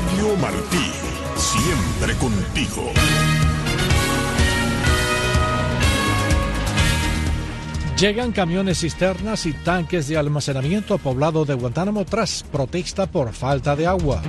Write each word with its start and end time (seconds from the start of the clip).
Radio 0.00 0.36
Martí, 0.36 0.92
siempre 1.36 2.14
contigo. 2.14 2.90
Llegan 7.98 8.32
camiones 8.32 8.80
cisternas 8.80 9.44
y 9.46 9.52
tanques 9.52 10.08
de 10.08 10.16
almacenamiento 10.16 10.96
poblado 10.98 11.44
de 11.44 11.54
Guantánamo 11.54 12.04
tras 12.04 12.44
protesta 12.44 13.10
por 13.10 13.32
falta 13.32 13.76
de 13.76 13.86
agua. 13.86 14.22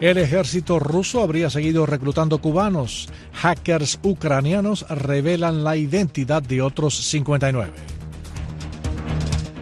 El 0.00 0.18
ejército 0.18 0.78
ruso 0.78 1.22
habría 1.22 1.48
seguido 1.48 1.86
reclutando 1.86 2.38
cubanos. 2.38 3.08
Hackers 3.32 3.98
ucranianos 4.02 4.86
revelan 4.90 5.64
la 5.64 5.76
identidad 5.76 6.42
de 6.42 6.60
otros 6.60 6.94
59. 6.94 7.97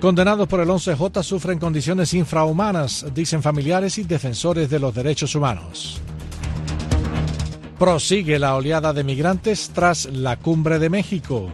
Condenados 0.06 0.46
por 0.46 0.60
el 0.60 0.68
11J 0.68 1.20
sufren 1.24 1.58
condiciones 1.58 2.14
infrahumanas, 2.14 3.06
dicen 3.12 3.42
familiares 3.42 3.98
y 3.98 4.04
defensores 4.04 4.70
de 4.70 4.78
los 4.78 4.94
derechos 4.94 5.34
humanos. 5.34 6.00
Prosigue 7.76 8.38
la 8.38 8.54
oleada 8.54 8.92
de 8.92 9.02
migrantes 9.02 9.68
tras 9.74 10.04
la 10.04 10.36
cumbre 10.36 10.78
de 10.78 10.90
México. 10.90 11.48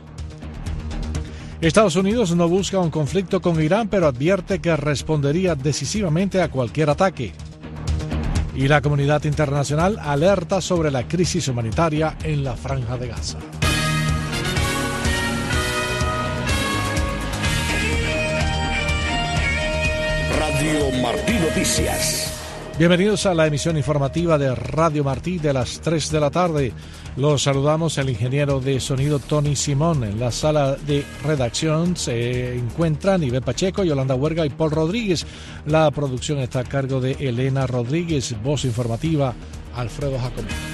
Estados 1.62 1.96
Unidos 1.96 2.36
no 2.36 2.46
busca 2.46 2.78
un 2.78 2.90
conflicto 2.90 3.40
con 3.40 3.58
Irán, 3.58 3.88
pero 3.88 4.06
advierte 4.06 4.58
que 4.58 4.76
respondería 4.76 5.54
decisivamente 5.54 6.42
a 6.42 6.50
cualquier 6.50 6.90
ataque. 6.90 7.32
Y 8.54 8.68
la 8.68 8.82
comunidad 8.82 9.24
internacional 9.24 9.98
alerta 9.98 10.60
sobre 10.60 10.90
la 10.90 11.08
crisis 11.08 11.48
humanitaria 11.48 12.18
en 12.22 12.44
la 12.44 12.54
franja 12.54 12.98
de 12.98 13.08
Gaza. 13.08 13.38
Radio 20.62 21.02
Martí 21.02 21.32
Noticias. 21.32 22.32
Bienvenidos 22.78 23.26
a 23.26 23.34
la 23.34 23.48
emisión 23.48 23.76
informativa 23.76 24.38
de 24.38 24.54
Radio 24.54 25.02
Martí 25.02 25.38
de 25.40 25.52
las 25.52 25.80
3 25.80 26.12
de 26.12 26.20
la 26.20 26.30
tarde. 26.30 26.72
Los 27.16 27.42
saludamos 27.42 27.98
el 27.98 28.10
ingeniero 28.10 28.60
de 28.60 28.78
sonido 28.78 29.18
Tony 29.18 29.56
Simón. 29.56 30.04
En 30.04 30.20
la 30.20 30.30
sala 30.30 30.76
de 30.76 31.04
redacción 31.24 31.96
se 31.96 32.56
encuentran 32.56 33.24
Iván 33.24 33.42
Pacheco, 33.42 33.82
Yolanda 33.82 34.14
Huerga 34.14 34.46
y 34.46 34.50
Paul 34.50 34.70
Rodríguez. 34.70 35.26
La 35.66 35.90
producción 35.90 36.38
está 36.38 36.60
a 36.60 36.64
cargo 36.64 37.00
de 37.00 37.16
Elena 37.18 37.66
Rodríguez, 37.66 38.32
voz 38.44 38.64
informativa 38.64 39.34
Alfredo 39.74 40.16
Jacomí. 40.16 40.71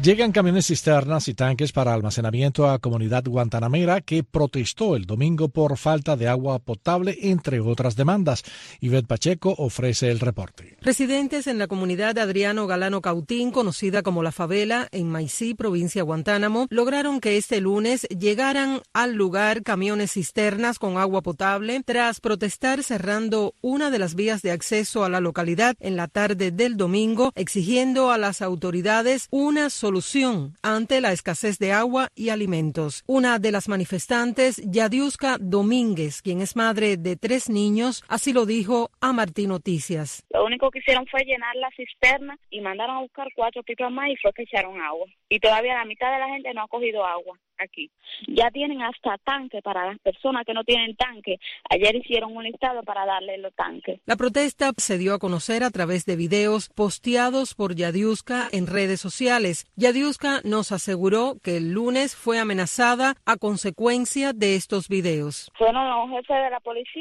Llegan 0.00 0.30
camiones 0.30 0.68
cisternas 0.68 1.26
y 1.26 1.34
tanques 1.34 1.72
para 1.72 1.92
almacenamiento 1.92 2.70
a 2.70 2.78
comunidad 2.78 3.24
guantanamera 3.26 4.00
que 4.00 4.22
protestó 4.22 4.94
el 4.94 5.06
domingo 5.06 5.48
por 5.48 5.76
falta 5.76 6.16
de 6.16 6.28
agua 6.28 6.60
potable, 6.60 7.18
entre 7.22 7.58
otras 7.58 7.96
demandas. 7.96 8.44
Ivette 8.80 9.08
Pacheco 9.08 9.56
ofrece 9.58 10.08
el 10.12 10.20
reporte. 10.20 10.76
Residentes 10.82 11.48
en 11.48 11.58
la 11.58 11.66
comunidad 11.66 12.16
Adriano 12.18 12.68
Galano 12.68 13.00
Cautín, 13.02 13.50
conocida 13.50 14.04
como 14.04 14.22
La 14.22 14.30
Favela, 14.30 14.86
en 14.92 15.10
Maicí, 15.10 15.54
provincia 15.54 16.04
Guantánamo, 16.04 16.68
lograron 16.70 17.18
que 17.20 17.36
este 17.36 17.60
lunes 17.60 18.02
llegaran 18.04 18.80
al 18.92 19.14
lugar 19.14 19.64
camiones 19.64 20.12
cisternas 20.12 20.78
con 20.78 20.96
agua 20.96 21.22
potable 21.22 21.82
tras 21.84 22.20
protestar 22.20 22.84
cerrando 22.84 23.52
una 23.62 23.90
de 23.90 23.98
las 23.98 24.14
vías 24.14 24.42
de 24.42 24.52
acceso 24.52 25.04
a 25.04 25.08
la 25.08 25.20
localidad 25.20 25.74
en 25.80 25.96
la 25.96 26.06
tarde 26.06 26.52
del 26.52 26.76
domingo, 26.76 27.32
exigiendo 27.34 28.12
a 28.12 28.16
las 28.16 28.42
autoridades 28.42 29.26
una 29.32 29.70
solución 29.70 29.87
solución 29.88 30.52
ante 30.62 31.00
la 31.00 31.12
escasez 31.12 31.58
de 31.58 31.72
agua 31.72 32.08
y 32.14 32.28
alimentos. 32.28 33.04
Una 33.06 33.38
de 33.38 33.50
las 33.50 33.70
manifestantes, 33.70 34.60
Yadiuska 34.70 35.38
Domínguez, 35.40 36.20
quien 36.20 36.42
es 36.42 36.56
madre 36.56 36.98
de 36.98 37.16
tres 37.16 37.48
niños, 37.48 38.04
así 38.06 38.34
lo 38.34 38.44
dijo 38.44 38.90
a 39.00 39.14
Martín 39.14 39.48
Noticias. 39.48 40.26
Lo 40.28 40.44
único 40.44 40.70
que 40.70 40.80
hicieron 40.80 41.06
fue 41.06 41.24
llenar 41.24 41.56
la 41.56 41.70
cisterna 41.74 42.36
y 42.50 42.60
mandaron 42.60 42.96
a 42.96 43.00
buscar 43.00 43.28
cuatro 43.34 43.62
pipas 43.62 43.90
más 43.90 44.10
y 44.10 44.16
fue 44.16 44.30
que 44.34 44.42
echaron 44.42 44.78
agua. 44.78 45.06
Y 45.30 45.40
todavía 45.40 45.72
la 45.72 45.86
mitad 45.86 46.12
de 46.12 46.18
la 46.18 46.28
gente 46.28 46.52
no 46.52 46.64
ha 46.64 46.68
cogido 46.68 47.06
agua 47.06 47.38
aquí. 47.58 47.90
Ya 48.26 48.50
tienen 48.50 48.82
hasta 48.82 49.18
tanque 49.18 49.62
para 49.62 49.86
las 49.86 49.98
personas 49.98 50.44
que 50.44 50.54
no 50.54 50.64
tienen 50.64 50.96
tanque. 50.96 51.38
Ayer 51.70 51.96
hicieron 51.96 52.36
un 52.36 52.44
listado 52.44 52.82
para 52.82 53.04
darle 53.06 53.38
los 53.38 53.54
tanques. 53.54 54.00
La 54.06 54.16
protesta 54.16 54.72
se 54.76 54.98
dio 54.98 55.14
a 55.14 55.18
conocer 55.18 55.62
a 55.62 55.70
través 55.70 56.04
de 56.04 56.16
videos 56.16 56.68
posteados 56.68 57.54
por 57.54 57.74
Yadiuska 57.74 58.48
en 58.52 58.66
redes 58.66 59.00
sociales. 59.00 59.66
Yadiuska 59.76 60.40
nos 60.44 60.72
aseguró 60.72 61.36
que 61.42 61.56
el 61.56 61.72
lunes 61.72 62.16
fue 62.16 62.38
amenazada 62.38 63.14
a 63.24 63.36
consecuencia 63.36 64.32
de 64.32 64.56
estos 64.56 64.88
videos. 64.88 65.50
Fueron 65.56 65.88
los 65.88 66.10
jefes 66.10 66.44
de 66.44 66.50
la 66.50 66.60
policía 66.60 66.98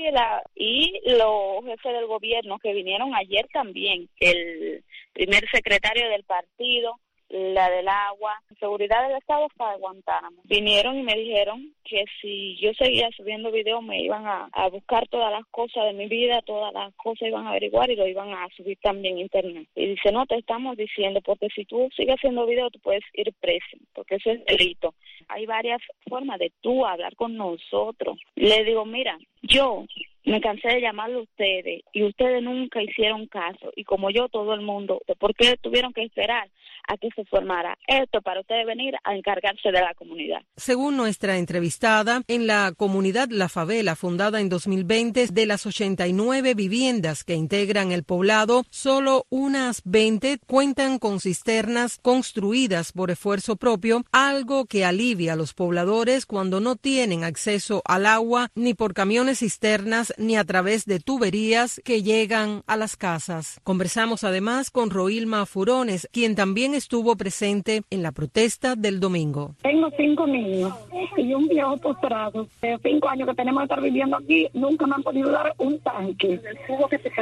y 0.55 0.91
los 1.05 1.65
jefes 1.65 1.93
del 1.93 2.07
gobierno 2.07 2.59
que 2.59 2.73
vinieron 2.73 3.13
ayer 3.15 3.47
también. 3.51 4.09
El 4.19 4.83
primer 5.13 5.43
secretario 5.51 6.09
del 6.09 6.23
partido 6.23 6.99
la 7.29 7.69
del 7.69 7.87
agua, 7.87 8.41
seguridad 8.59 9.07
del 9.07 9.17
Estado 9.17 9.47
para 9.57 9.77
Guantánamo. 9.77 10.41
Vinieron 10.45 10.97
y 10.97 11.03
me 11.03 11.15
dijeron 11.15 11.73
que 11.83 12.05
si 12.21 12.57
yo 12.57 12.73
seguía 12.73 13.09
subiendo 13.15 13.51
videos 13.51 13.83
me 13.83 14.01
iban 14.01 14.25
a, 14.25 14.49
buscar 14.71 15.07
todas 15.07 15.31
las 15.31 15.45
cosas 15.47 15.85
de 15.85 15.93
mi 15.93 16.07
vida, 16.07 16.41
todas 16.41 16.73
las 16.73 16.93
cosas 16.95 17.29
iban 17.29 17.45
a 17.45 17.51
averiguar 17.51 17.89
y 17.89 17.95
lo 17.95 18.07
iban 18.07 18.33
a 18.33 18.47
subir 18.55 18.77
también 18.81 19.15
en 19.15 19.21
internet. 19.21 19.67
Y 19.75 19.87
dice, 19.87 20.11
no, 20.11 20.25
te 20.25 20.37
estamos 20.37 20.75
diciendo, 20.77 21.21
porque 21.21 21.47
si 21.55 21.65
tú 21.65 21.89
sigues 21.95 22.15
haciendo 22.15 22.45
videos 22.45 22.71
tú 22.71 22.79
puedes 22.79 23.03
ir 23.13 23.33
preso, 23.39 23.77
porque 23.93 24.15
eso 24.15 24.31
es 24.31 24.45
delito. 24.45 24.93
Hay 25.29 25.45
varias 25.45 25.81
formas 26.07 26.39
de 26.39 26.51
tú 26.61 26.85
hablar 26.85 27.15
con 27.15 27.35
nosotros. 27.35 28.19
Le 28.35 28.63
digo, 28.63 28.85
mira, 28.85 29.17
yo 29.47 29.85
me 30.27 30.41
cansé 30.41 30.67
de 30.67 30.81
llamarle 30.81 31.15
a 31.15 31.21
ustedes 31.21 31.83
y 31.93 32.03
ustedes 32.03 32.43
nunca 32.43 32.81
hicieron 32.81 33.27
caso. 33.27 33.71
Y 33.75 33.85
como 33.85 34.09
yo, 34.09 34.27
todo 34.27 34.53
el 34.53 34.61
mundo, 34.61 35.01
¿por 35.19 35.33
qué 35.33 35.55
tuvieron 35.61 35.93
que 35.93 36.03
esperar 36.03 36.49
a 36.87 36.97
que 36.97 37.09
se 37.15 37.25
formara 37.25 37.77
esto 37.87 38.21
para 38.21 38.41
ustedes 38.41 38.65
venir 38.65 38.95
a 39.03 39.15
encargarse 39.15 39.71
de 39.71 39.79
la 39.79 39.93
comunidad? 39.93 40.41
Según 40.55 40.97
nuestra 40.97 41.37
entrevistada, 41.37 42.21
en 42.27 42.47
la 42.47 42.73
comunidad 42.75 43.29
La 43.29 43.49
Favela, 43.49 43.95
fundada 43.95 44.41
en 44.41 44.49
2020, 44.49 45.27
de 45.27 45.45
las 45.45 45.65
89 45.65 46.53
viviendas 46.55 47.23
que 47.23 47.35
integran 47.35 47.91
el 47.91 48.03
poblado, 48.03 48.63
solo 48.69 49.25
unas 49.29 49.81
20 49.85 50.39
cuentan 50.45 50.99
con 50.99 51.19
cisternas 51.19 51.99
construidas 51.99 52.91
por 52.91 53.11
esfuerzo 53.11 53.55
propio, 53.55 54.03
algo 54.11 54.65
que 54.65 54.83
alivia 54.83 55.33
a 55.33 55.37
los 55.37 55.53
pobladores 55.53 56.25
cuando 56.25 56.59
no 56.59 56.75
tienen 56.75 57.23
acceso 57.23 57.81
al 57.85 58.05
agua 58.05 58.49
ni 58.55 58.73
por 58.73 58.93
camiones 58.93 59.36
cisternas 59.39 60.13
ni 60.17 60.37
a 60.37 60.43
través 60.43 60.85
de 60.85 60.99
tuberías 60.99 61.81
que 61.83 62.03
llegan 62.03 62.63
a 62.67 62.77
las 62.77 62.95
casas. 62.95 63.59
Conversamos 63.63 64.23
además 64.23 64.69
con 64.69 64.89
Roilma 64.89 65.45
Furones, 65.45 66.07
quien 66.11 66.35
también 66.35 66.73
estuvo 66.73 67.15
presente 67.15 67.83
en 67.89 68.03
la 68.03 68.11
protesta 68.11 68.75
del 68.75 68.99
domingo. 68.99 69.55
Tengo 69.61 69.89
cinco 69.97 70.27
niños 70.27 70.73
y 71.17 71.33
un 71.33 71.47
viejo 71.47 71.77
postrado. 71.77 72.47
De 72.61 72.77
cinco 72.83 73.09
años 73.09 73.27
que 73.29 73.35
tenemos 73.35 73.61
que 73.61 73.63
estar 73.65 73.81
viviendo 73.81 74.17
aquí, 74.17 74.47
nunca 74.53 74.85
me 74.85 74.95
han 74.95 75.03
podido 75.03 75.31
dar 75.31 75.53
un 75.57 75.79
tanque. 75.79 76.39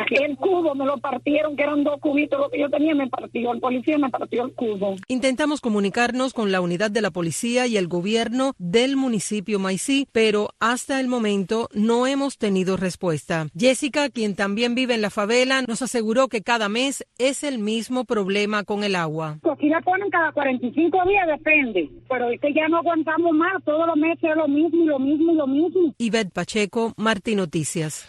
El 0.09 0.37
cubo, 0.37 0.75
me 0.75 0.85
lo 0.85 0.97
partieron, 0.97 1.55
que 1.55 1.63
eran 1.63 1.83
dos 1.83 1.99
cubitos 1.99 2.39
lo 2.39 2.49
que 2.49 2.59
yo 2.59 2.69
tenía, 2.69 2.95
me 2.95 3.07
partió. 3.07 3.53
El 3.53 3.59
policía 3.59 3.97
me 3.97 4.09
partió 4.09 4.45
el 4.45 4.53
cubo. 4.53 4.95
Intentamos 5.07 5.61
comunicarnos 5.61 6.33
con 6.33 6.51
la 6.51 6.61
unidad 6.61 6.91
de 6.91 7.01
la 7.01 7.11
policía 7.11 7.67
y 7.67 7.77
el 7.77 7.87
gobierno 7.87 8.53
del 8.57 8.95
municipio 8.97 9.59
Maicí, 9.59 10.07
pero 10.11 10.49
hasta 10.59 10.99
el 10.99 11.07
momento 11.07 11.69
no 11.73 11.94
hemos 12.05 12.37
tenido 12.37 12.77
respuesta. 12.77 13.47
Jessica, 13.57 14.09
quien 14.09 14.35
también 14.35 14.75
vive 14.75 14.95
en 14.95 15.01
la 15.01 15.09
favela, 15.09 15.61
nos 15.61 15.81
aseguró 15.81 16.27
que 16.27 16.41
cada 16.41 16.67
mes 16.67 17.05
es 17.17 17.43
el 17.43 17.59
mismo 17.59 18.05
problema 18.05 18.63
con 18.63 18.83
el 18.83 18.95
agua. 18.95 19.39
Aquí 19.49 19.69
la 19.69 19.81
ponen 19.81 20.09
cada 20.09 20.31
45 20.31 20.97
días, 21.07 21.27
depende, 21.27 21.89
pero 22.09 22.29
es 22.29 22.41
que 22.41 22.53
ya 22.53 22.67
no 22.67 22.77
aguantamos 22.77 23.33
más, 23.33 23.63
todos 23.63 23.87
los 23.87 23.95
meses 23.95 24.23
es 24.23 24.35
lo 24.35 24.47
mismo 24.47 24.83
y 24.83 24.85
lo 24.87 24.99
mismo 24.99 25.31
y 25.31 25.35
lo 25.35 25.47
mismo. 25.47 25.93
Ivette 25.97 26.31
Pacheco, 26.31 26.93
Martín 26.97 27.37
Noticias. 27.37 28.07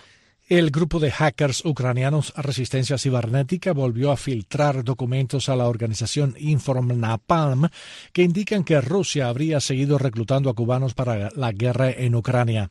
El 0.48 0.70
grupo 0.70 1.00
de 1.00 1.10
hackers 1.10 1.64
ucranianos 1.64 2.32
Resistencia 2.36 2.98
Cibernética 2.98 3.72
volvió 3.72 4.12
a 4.12 4.16
filtrar 4.16 4.84
documentos 4.84 5.48
a 5.48 5.56
la 5.56 5.66
organización 5.66 6.36
Inform 6.38 7.00
Napalm 7.00 7.68
que 8.12 8.22
indican 8.22 8.62
que 8.62 8.80
Rusia 8.80 9.28
habría 9.28 9.58
seguido 9.58 9.98
reclutando 9.98 10.48
a 10.48 10.54
cubanos 10.54 10.94
para 10.94 11.30
la 11.34 11.50
guerra 11.50 11.90
en 11.90 12.14
Ucrania. 12.14 12.70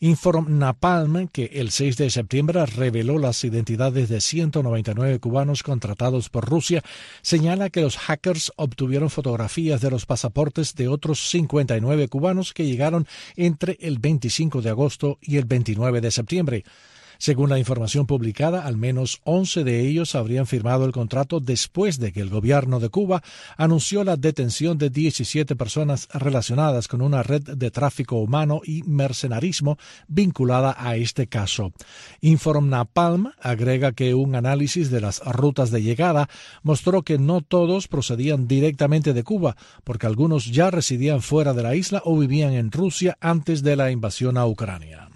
Inform 0.00 0.58
Napalm, 0.58 1.26
que 1.26 1.46
el 1.54 1.72
6 1.72 1.96
de 1.96 2.10
septiembre 2.10 2.64
reveló 2.66 3.18
las 3.18 3.42
identidades 3.42 4.08
de 4.08 4.20
199 4.20 5.18
cubanos 5.18 5.64
contratados 5.64 6.28
por 6.28 6.48
Rusia, 6.48 6.82
señala 7.20 7.68
que 7.70 7.80
los 7.80 7.96
hackers 7.96 8.52
obtuvieron 8.56 9.10
fotografías 9.10 9.80
de 9.80 9.90
los 9.90 10.06
pasaportes 10.06 10.76
de 10.76 10.86
otros 10.86 11.28
59 11.30 12.08
cubanos 12.08 12.52
que 12.52 12.66
llegaron 12.66 13.08
entre 13.34 13.76
el 13.80 13.98
25 13.98 14.62
de 14.62 14.70
agosto 14.70 15.18
y 15.20 15.36
el 15.36 15.46
29 15.46 16.00
de 16.00 16.10
septiembre. 16.12 16.64
Según 17.20 17.50
la 17.50 17.58
información 17.58 18.06
publicada, 18.06 18.64
al 18.64 18.76
menos 18.76 19.20
11 19.24 19.64
de 19.64 19.80
ellos 19.80 20.14
habrían 20.14 20.46
firmado 20.46 20.84
el 20.84 20.92
contrato 20.92 21.40
después 21.40 21.98
de 21.98 22.12
que 22.12 22.20
el 22.20 22.30
gobierno 22.30 22.78
de 22.78 22.90
Cuba 22.90 23.24
anunció 23.56 24.04
la 24.04 24.16
detención 24.16 24.78
de 24.78 24.88
17 24.88 25.56
personas 25.56 26.08
relacionadas 26.14 26.86
con 26.86 27.02
una 27.02 27.24
red 27.24 27.42
de 27.42 27.70
tráfico 27.72 28.16
humano 28.16 28.60
y 28.64 28.84
mercenarismo 28.84 29.78
vinculada 30.06 30.76
a 30.78 30.94
este 30.94 31.26
caso. 31.26 31.72
Inform 32.20 32.68
Napalm 32.68 33.32
agrega 33.42 33.90
que 33.90 34.14
un 34.14 34.36
análisis 34.36 34.88
de 34.88 35.00
las 35.00 35.20
rutas 35.24 35.72
de 35.72 35.82
llegada 35.82 36.28
mostró 36.62 37.02
que 37.02 37.18
no 37.18 37.40
todos 37.40 37.88
procedían 37.88 38.46
directamente 38.46 39.12
de 39.12 39.24
Cuba, 39.24 39.56
porque 39.82 40.06
algunos 40.06 40.46
ya 40.46 40.70
residían 40.70 41.20
fuera 41.20 41.52
de 41.52 41.64
la 41.64 41.74
isla 41.74 42.00
o 42.04 42.16
vivían 42.16 42.52
en 42.52 42.70
Rusia 42.70 43.18
antes 43.20 43.64
de 43.64 43.74
la 43.74 43.90
invasión 43.90 44.38
a 44.38 44.46
Ucrania. 44.46 45.07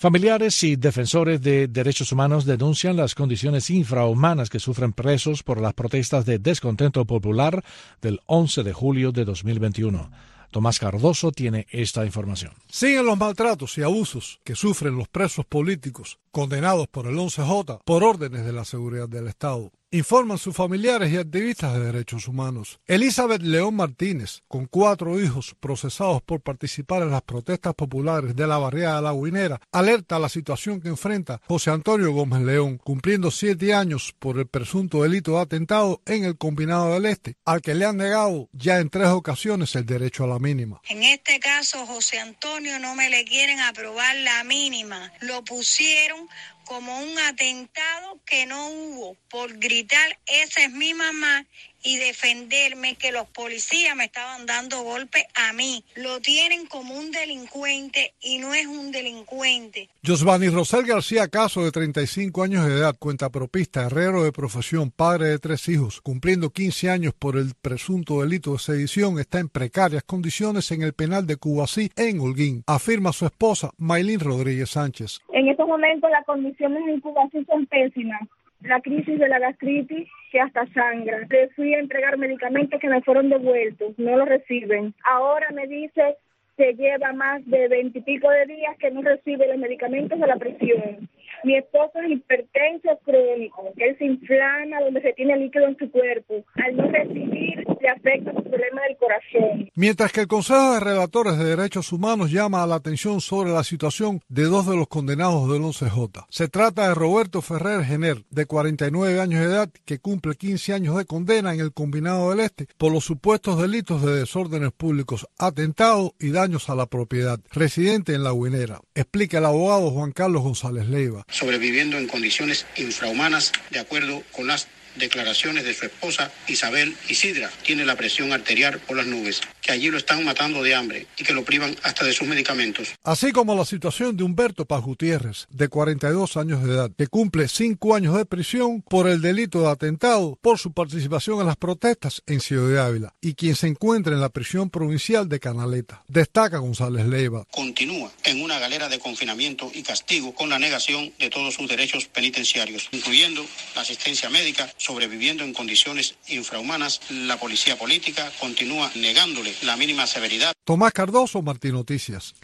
Familiares 0.00 0.62
y 0.62 0.76
defensores 0.76 1.42
de 1.42 1.68
derechos 1.68 2.10
humanos 2.10 2.46
denuncian 2.46 2.96
las 2.96 3.14
condiciones 3.14 3.68
infrahumanas 3.68 4.48
que 4.48 4.58
sufren 4.58 4.94
presos 4.94 5.42
por 5.42 5.60
las 5.60 5.74
protestas 5.74 6.24
de 6.24 6.38
descontento 6.38 7.04
popular 7.04 7.62
del 8.00 8.18
11 8.24 8.62
de 8.62 8.72
julio 8.72 9.12
de 9.12 9.26
2021. 9.26 10.10
Tomás 10.50 10.78
Cardoso 10.78 11.32
tiene 11.32 11.66
esta 11.70 12.06
información. 12.06 12.54
Siguen 12.70 13.04
los 13.04 13.18
maltratos 13.18 13.76
y 13.76 13.82
abusos 13.82 14.40
que 14.42 14.54
sufren 14.54 14.96
los 14.96 15.06
presos 15.06 15.44
políticos 15.44 16.18
condenados 16.30 16.88
por 16.88 17.06
el 17.06 17.16
11J 17.16 17.80
por 17.84 18.02
órdenes 18.02 18.46
de 18.46 18.52
la 18.54 18.64
seguridad 18.64 19.06
del 19.06 19.28
Estado 19.28 19.70
informan 19.92 20.38
sus 20.38 20.54
familiares 20.54 21.12
y 21.12 21.16
activistas 21.16 21.74
de 21.74 21.80
derechos 21.80 22.28
humanos. 22.28 22.78
Elizabeth 22.86 23.42
León 23.42 23.74
Martínez, 23.74 24.42
con 24.46 24.66
cuatro 24.66 25.20
hijos 25.20 25.56
procesados 25.58 26.22
por 26.22 26.42
participar 26.42 27.02
en 27.02 27.10
las 27.10 27.22
protestas 27.22 27.74
populares 27.74 28.36
de 28.36 28.46
la 28.46 28.58
barriada 28.58 29.00
La 29.00 29.12
Guinera, 29.12 29.60
alerta 29.72 30.16
a 30.16 30.20
la 30.20 30.28
situación 30.28 30.80
que 30.80 30.88
enfrenta 30.88 31.40
José 31.48 31.70
Antonio 31.70 32.12
Gómez 32.12 32.42
León, 32.42 32.78
cumpliendo 32.78 33.32
siete 33.32 33.74
años 33.74 34.14
por 34.18 34.38
el 34.38 34.46
presunto 34.46 35.02
delito 35.02 35.32
de 35.32 35.40
atentado 35.40 36.00
en 36.06 36.24
el 36.24 36.38
Combinado 36.38 36.94
del 36.94 37.06
Este, 37.06 37.34
al 37.44 37.60
que 37.60 37.74
le 37.74 37.84
han 37.84 37.96
negado 37.96 38.48
ya 38.52 38.78
en 38.78 38.90
tres 38.90 39.08
ocasiones 39.08 39.74
el 39.74 39.86
derecho 39.86 40.22
a 40.22 40.28
la 40.28 40.38
mínima. 40.38 40.80
En 40.88 41.02
este 41.02 41.40
caso, 41.40 41.84
José 41.86 42.20
Antonio 42.20 42.78
no 42.78 42.94
me 42.94 43.10
le 43.10 43.24
quieren 43.24 43.58
aprobar 43.58 44.14
la 44.16 44.44
mínima. 44.44 45.12
Lo 45.20 45.42
pusieron 45.44 46.28
como 46.70 46.96
un 47.00 47.18
atentado 47.18 48.20
que 48.24 48.46
no 48.46 48.68
hubo 48.68 49.16
por 49.28 49.58
gritar, 49.58 50.16
esa 50.26 50.62
es 50.62 50.70
mi 50.70 50.94
mamá 50.94 51.44
y 51.82 51.96
defenderme 51.98 52.96
que 52.96 53.12
los 53.12 53.26
policías 53.28 53.96
me 53.96 54.04
estaban 54.04 54.46
dando 54.46 54.82
golpes 54.82 55.24
a 55.34 55.52
mí. 55.52 55.84
Lo 55.96 56.20
tienen 56.20 56.66
como 56.66 56.94
un 56.94 57.10
delincuente 57.10 58.14
y 58.20 58.38
no 58.38 58.54
es 58.54 58.66
un 58.66 58.92
delincuente. 58.92 59.88
Josvani 60.04 60.48
Rosel 60.48 60.86
García 60.86 61.28
Caso, 61.28 61.64
de 61.64 61.70
35 61.70 62.42
años 62.42 62.66
de 62.66 62.74
edad, 62.74 62.96
cuenta 62.98 63.30
propista, 63.30 63.86
herrero 63.86 64.24
de 64.24 64.32
profesión, 64.32 64.90
padre 64.90 65.28
de 65.28 65.38
tres 65.38 65.68
hijos, 65.68 66.00
cumpliendo 66.00 66.50
15 66.50 66.90
años 66.90 67.14
por 67.14 67.36
el 67.36 67.52
presunto 67.60 68.20
delito 68.22 68.52
de 68.52 68.58
sedición, 68.58 69.18
está 69.18 69.38
en 69.38 69.48
precarias 69.48 70.02
condiciones 70.02 70.70
en 70.72 70.82
el 70.82 70.92
penal 70.92 71.26
de 71.26 71.36
Cubasí, 71.36 71.90
en 71.96 72.20
Holguín, 72.20 72.62
afirma 72.66 73.12
su 73.12 73.26
esposa, 73.26 73.70
Maylin 73.78 74.20
Rodríguez 74.20 74.70
Sánchez. 74.70 75.20
En 75.32 75.48
estos 75.48 75.66
momentos 75.66 76.10
las 76.10 76.24
condiciones 76.24 76.82
en 76.88 77.00
Cubasí 77.00 77.44
son 77.44 77.66
pésimas 77.66 78.20
la 78.62 78.80
crisis 78.80 79.18
de 79.18 79.28
la 79.28 79.38
gastritis 79.38 80.08
que 80.30 80.40
hasta 80.40 80.66
sangra. 80.72 81.26
Le 81.28 81.48
fui 81.50 81.74
a 81.74 81.80
entregar 81.80 82.16
medicamentos 82.18 82.80
que 82.80 82.88
me 82.88 83.02
fueron 83.02 83.28
devueltos, 83.28 83.98
no 83.98 84.16
lo 84.16 84.24
reciben. 84.24 84.94
Ahora 85.04 85.48
me 85.50 85.66
dice 85.66 86.16
que 86.56 86.74
lleva 86.74 87.12
más 87.12 87.44
de 87.46 87.68
veintipico 87.68 88.28
de 88.30 88.46
días 88.46 88.76
que 88.78 88.90
no 88.90 89.02
recibe 89.02 89.48
los 89.48 89.58
medicamentos 89.58 90.18
de 90.18 90.26
la 90.26 90.36
presión. 90.36 91.08
Mi 91.42 91.56
esposo 91.56 91.92
es 92.04 92.10
hipertenso 92.10 92.98
crónico, 93.04 93.72
él 93.76 93.96
se 93.98 94.04
inflama 94.04 94.80
donde 94.80 95.00
se 95.00 95.12
tiene 95.14 95.36
líquido 95.38 95.66
en 95.68 95.76
su 95.78 95.90
cuerpo. 95.90 96.44
Al 96.54 96.76
no 96.76 96.88
recibir, 96.90 97.64
le 97.80 97.88
afecta 97.88 98.32
su 98.32 98.42
problema 98.42 98.82
del 98.82 98.96
corazón. 98.98 99.70
Mientras 99.74 100.12
que 100.12 100.20
el 100.20 100.26
Consejo 100.26 100.74
de 100.74 100.80
Relatores 100.80 101.38
de 101.38 101.56
Derechos 101.56 101.92
Humanos 101.92 102.30
llama 102.30 102.62
a 102.62 102.66
la 102.66 102.74
atención 102.74 103.20
sobre 103.20 103.52
la 103.52 103.64
situación 103.64 104.20
de 104.28 104.44
dos 104.44 104.66
de 104.66 104.76
los 104.76 104.88
condenados 104.88 105.50
del 105.50 105.62
11J. 105.62 106.26
Se 106.28 106.48
trata 106.48 106.88
de 106.88 106.94
Roberto 106.94 107.40
Ferrer 107.40 107.84
Gener, 107.84 108.18
de 108.30 108.46
49 108.46 109.20
años 109.20 109.40
de 109.40 109.46
edad, 109.46 109.70
que 109.86 109.98
cumple 109.98 110.34
15 110.34 110.74
años 110.74 110.96
de 110.96 111.06
condena 111.06 111.54
en 111.54 111.60
el 111.60 111.72
Combinado 111.72 112.30
del 112.30 112.40
Este 112.40 112.66
por 112.76 112.92
los 112.92 113.04
supuestos 113.04 113.60
delitos 113.60 114.02
de 114.02 114.16
desórdenes 114.16 114.72
públicos, 114.72 115.26
atentado 115.38 116.14
y 116.18 116.30
daños 116.30 116.68
a 116.68 116.74
la 116.74 116.86
propiedad, 116.86 117.40
residente 117.50 118.14
en 118.14 118.24
La 118.24 118.32
Guinera. 118.32 118.80
Explica 118.94 119.38
el 119.38 119.46
abogado 119.46 119.90
Juan 119.90 120.12
Carlos 120.12 120.42
González 120.42 120.88
Leiva 120.88 121.24
sobreviviendo 121.30 121.98
en 121.98 122.06
condiciones 122.06 122.66
infrahumanas 122.76 123.52
de 123.70 123.78
acuerdo 123.78 124.22
con 124.32 124.46
las 124.46 124.66
declaraciones 124.96 125.64
de 125.64 125.74
su 125.74 125.86
esposa 125.86 126.32
Isabel 126.46 126.96
Isidra. 127.08 127.50
Tiene 127.62 127.84
la 127.84 127.96
presión 127.96 128.32
arterial 128.32 128.78
por 128.80 128.96
las 128.96 129.06
nubes, 129.06 129.40
que 129.60 129.72
allí 129.72 129.90
lo 129.90 129.98
están 129.98 130.24
matando 130.24 130.62
de 130.62 130.74
hambre 130.74 131.06
y 131.18 131.24
que 131.24 131.32
lo 131.32 131.44
privan 131.44 131.76
hasta 131.82 132.04
de 132.04 132.12
sus 132.12 132.26
medicamentos. 132.26 132.88
Así 133.02 133.32
como 133.32 133.54
la 133.54 133.64
situación 133.64 134.16
de 134.16 134.24
Humberto 134.24 134.64
Paz 134.64 134.82
Gutiérrez, 134.82 135.46
de 135.50 135.68
42 135.68 136.36
años 136.36 136.64
de 136.64 136.72
edad, 136.72 136.90
que 136.96 137.06
cumple 137.06 137.48
5 137.48 137.94
años 137.94 138.16
de 138.16 138.26
prisión 138.26 138.82
por 138.82 139.08
el 139.08 139.20
delito 139.20 139.62
de 139.62 139.70
atentado 139.70 140.38
por 140.40 140.58
su 140.58 140.72
participación 140.72 141.40
en 141.40 141.46
las 141.46 141.56
protestas 141.56 142.22
en 142.26 142.40
Ciudad 142.40 142.68
de 142.68 142.80
Ávila 142.80 143.14
y 143.20 143.34
quien 143.34 143.56
se 143.56 143.66
encuentra 143.66 144.12
en 144.12 144.20
la 144.20 144.28
prisión 144.28 144.70
provincial 144.70 145.28
de 145.28 145.40
Canaleta. 145.40 146.02
Destaca 146.08 146.58
González 146.58 147.06
Leiva. 147.06 147.46
Continúa 147.50 148.10
en 148.24 148.42
una 148.42 148.58
galera 148.58 148.88
de 148.88 148.98
confinamiento 148.98 149.70
y 149.72 149.82
castigo 149.82 150.34
con 150.34 150.48
la 150.48 150.58
negación 150.58 151.12
de 151.18 151.30
todos 151.30 151.54
sus 151.54 151.68
derechos 151.68 152.06
penitenciarios, 152.06 152.88
incluyendo 152.92 153.44
la 153.74 153.82
asistencia 153.82 154.30
médica, 154.30 154.72
sobreviviendo 154.80 155.44
en 155.44 155.52
condiciones 155.52 156.16
infrahumanas, 156.28 157.00
la 157.10 157.38
policía 157.38 157.76
política 157.76 158.32
continúa 158.40 158.90
negándole 158.94 159.52
la 159.62 159.76
mínima 159.76 160.06
severidad. 160.06 160.52
Tomás 160.64 160.92
Cardoso, 160.92 161.42
Martín 161.42 161.72
Noticias. 161.72 162.34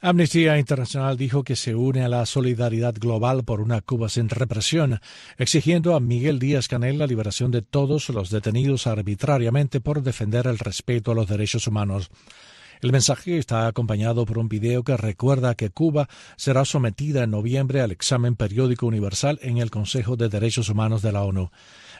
Amnistía 0.00 0.58
Internacional 0.58 1.16
dijo 1.16 1.42
que 1.42 1.56
se 1.56 1.74
une 1.74 2.04
a 2.04 2.08
la 2.08 2.26
solidaridad 2.26 2.94
global 2.94 3.44
por 3.44 3.60
una 3.60 3.80
Cuba 3.80 4.08
sin 4.08 4.28
represión, 4.28 5.00
exigiendo 5.38 5.94
a 5.94 6.00
Miguel 6.00 6.38
Díaz 6.38 6.68
Canel 6.68 6.98
la 6.98 7.06
liberación 7.06 7.50
de 7.50 7.62
todos 7.62 8.08
los 8.08 8.30
detenidos 8.30 8.86
arbitrariamente 8.86 9.80
por 9.80 10.02
defender 10.02 10.46
el 10.46 10.58
respeto 10.58 11.12
a 11.12 11.14
los 11.14 11.28
derechos 11.28 11.66
humanos. 11.66 12.10
El 12.80 12.92
mensaje 12.92 13.38
está 13.38 13.66
acompañado 13.66 14.24
por 14.24 14.38
un 14.38 14.48
video 14.48 14.84
que 14.84 14.96
recuerda 14.96 15.54
que 15.54 15.70
Cuba 15.70 16.08
será 16.36 16.64
sometida 16.64 17.24
en 17.24 17.30
noviembre 17.30 17.80
al 17.80 17.90
examen 17.90 18.36
periódico 18.36 18.86
universal 18.86 19.38
en 19.42 19.58
el 19.58 19.70
Consejo 19.70 20.16
de 20.16 20.28
Derechos 20.28 20.68
Humanos 20.68 21.02
de 21.02 21.12
la 21.12 21.24
ONU. 21.24 21.50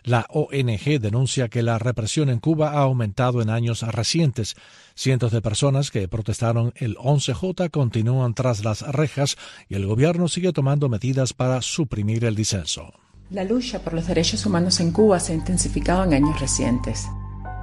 La 0.04 0.26
ONG 0.30 1.00
denuncia 1.00 1.48
que 1.48 1.62
la 1.62 1.78
represión 1.78 2.28
en 2.30 2.38
Cuba 2.38 2.70
ha 2.70 2.80
aumentado 2.80 3.42
en 3.42 3.50
años 3.50 3.82
recientes. 3.82 4.54
Cientos 4.94 5.32
de 5.32 5.42
personas 5.42 5.90
que 5.90 6.06
protestaron 6.06 6.72
el 6.76 6.96
11J 6.96 7.70
continúan 7.70 8.34
tras 8.34 8.64
las 8.64 8.82
rejas 8.82 9.36
y 9.68 9.74
el 9.74 9.86
gobierno 9.86 10.28
sigue 10.28 10.52
tomando 10.52 10.88
medidas 10.88 11.32
para 11.32 11.60
suprimir 11.62 12.24
el 12.24 12.36
disenso. 12.36 12.92
La 13.30 13.44
lucha 13.44 13.80
por 13.80 13.92
los 13.92 14.06
derechos 14.06 14.46
humanos 14.46 14.80
en 14.80 14.92
Cuba 14.92 15.20
se 15.20 15.32
ha 15.32 15.36
intensificado 15.36 16.04
en 16.04 16.14
años 16.14 16.40
recientes. 16.40 17.06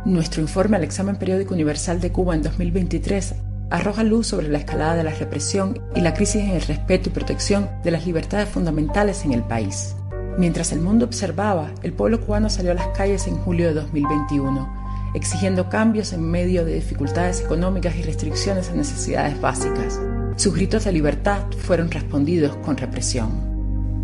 Nuestro 0.06 0.40
informe 0.40 0.78
al 0.78 0.84
examen 0.84 1.16
periódico 1.16 1.56
universal 1.56 2.00
de 2.00 2.12
Cuba 2.12 2.36
en 2.36 2.44
2023 2.44 3.34
arroja 3.72 4.04
luz 4.04 4.28
sobre 4.28 4.50
la 4.50 4.60
escalada 4.60 4.96
de 4.96 5.04
la 5.04 5.10
represión 5.10 5.82
y 5.96 6.02
la 6.02 6.14
crisis 6.14 6.44
en 6.44 6.52
el 6.52 6.62
respeto 6.62 7.10
y 7.10 7.12
protección 7.12 7.68
de 7.84 7.90
las 7.90 8.06
libertades 8.06 8.48
fundamentales 8.48 9.26
en 9.26 9.34
el 9.34 9.42
país. 9.42 9.96
Mientras 10.38 10.72
el 10.72 10.82
mundo 10.82 11.06
observaba, 11.06 11.72
el 11.82 11.92
pueblo 11.92 12.22
cubano 12.22 12.52
salió 12.52 12.70
a 12.70 12.76
las 12.76 12.90
calles 12.90 13.26
en 13.26 13.38
julio 13.38 13.70
de 13.70 13.74
2021, 13.74 15.12
exigiendo 15.16 15.70
cambios 15.70 16.14
en 16.14 16.30
medio 16.30 16.66
de 16.66 16.76
dificultades 16.76 17.42
económicas 17.42 17.96
y 17.96 18.04
restricciones 18.04 18.70
a 18.70 18.76
necesidades 18.76 19.42
básicas. 19.42 20.00
Sus 20.36 20.54
gritos 20.54 20.84
de 20.86 20.92
libertad 20.92 21.42
fueron 21.58 21.90
respondidos 21.90 22.56
con 22.58 22.78
represión. 22.78 23.55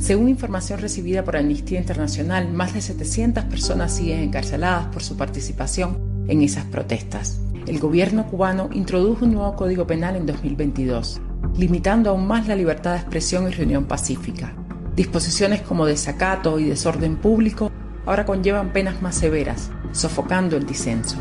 Según 0.02 0.30
información 0.30 0.80
recibida 0.80 1.24
por 1.24 1.38
Amnistía 1.38 1.80
Internacional, 1.80 2.52
más 2.52 2.74
de 2.74 2.82
700 2.82 3.44
personas 3.46 3.96
siguen 3.96 4.22
encarceladas 4.22 4.88
por 4.88 5.04
su 5.04 5.16
participación 5.16 6.26
en 6.28 6.42
esas 6.42 6.66
protestas. 6.66 7.40
El 7.68 7.78
gobierno 7.78 8.26
cubano 8.26 8.68
introdujo 8.74 9.26
un 9.26 9.34
nuevo 9.34 9.56
código 9.56 9.86
penal 9.86 10.16
en 10.16 10.26
2022, 10.26 11.22
limitando 11.56 12.10
aún 12.10 12.26
más 12.26 12.48
la 12.48 12.56
libertad 12.56 12.94
de 12.94 12.98
expresión 12.98 13.48
y 13.48 13.52
reunión 13.52 13.86
pacífica. 13.86 14.56
Disposiciones 14.96 15.62
como 15.62 15.86
desacato 15.86 16.58
y 16.58 16.64
desorden 16.64 17.18
público 17.18 17.72
ahora 18.08 18.26
conllevan 18.26 18.74
penas 18.74 19.04
más 19.04 19.14
severas, 19.14 19.70
sofocando 19.92 20.58
el 20.58 20.66
disenso. 20.66 21.18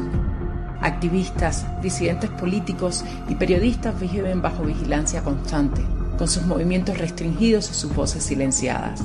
Activistas, 0.81 1.67
disidentes 1.83 2.31
políticos 2.31 3.05
y 3.29 3.35
periodistas 3.35 4.01
viven 4.01 4.41
bajo 4.41 4.63
vigilancia 4.63 5.23
constante 5.23 5.83
con 6.21 6.29
sus 6.29 6.43
movimientos 6.43 6.99
restringidos 6.99 7.71
y 7.71 7.73
sus 7.75 7.95
voces 7.95 8.23
silenciadas. 8.23 9.03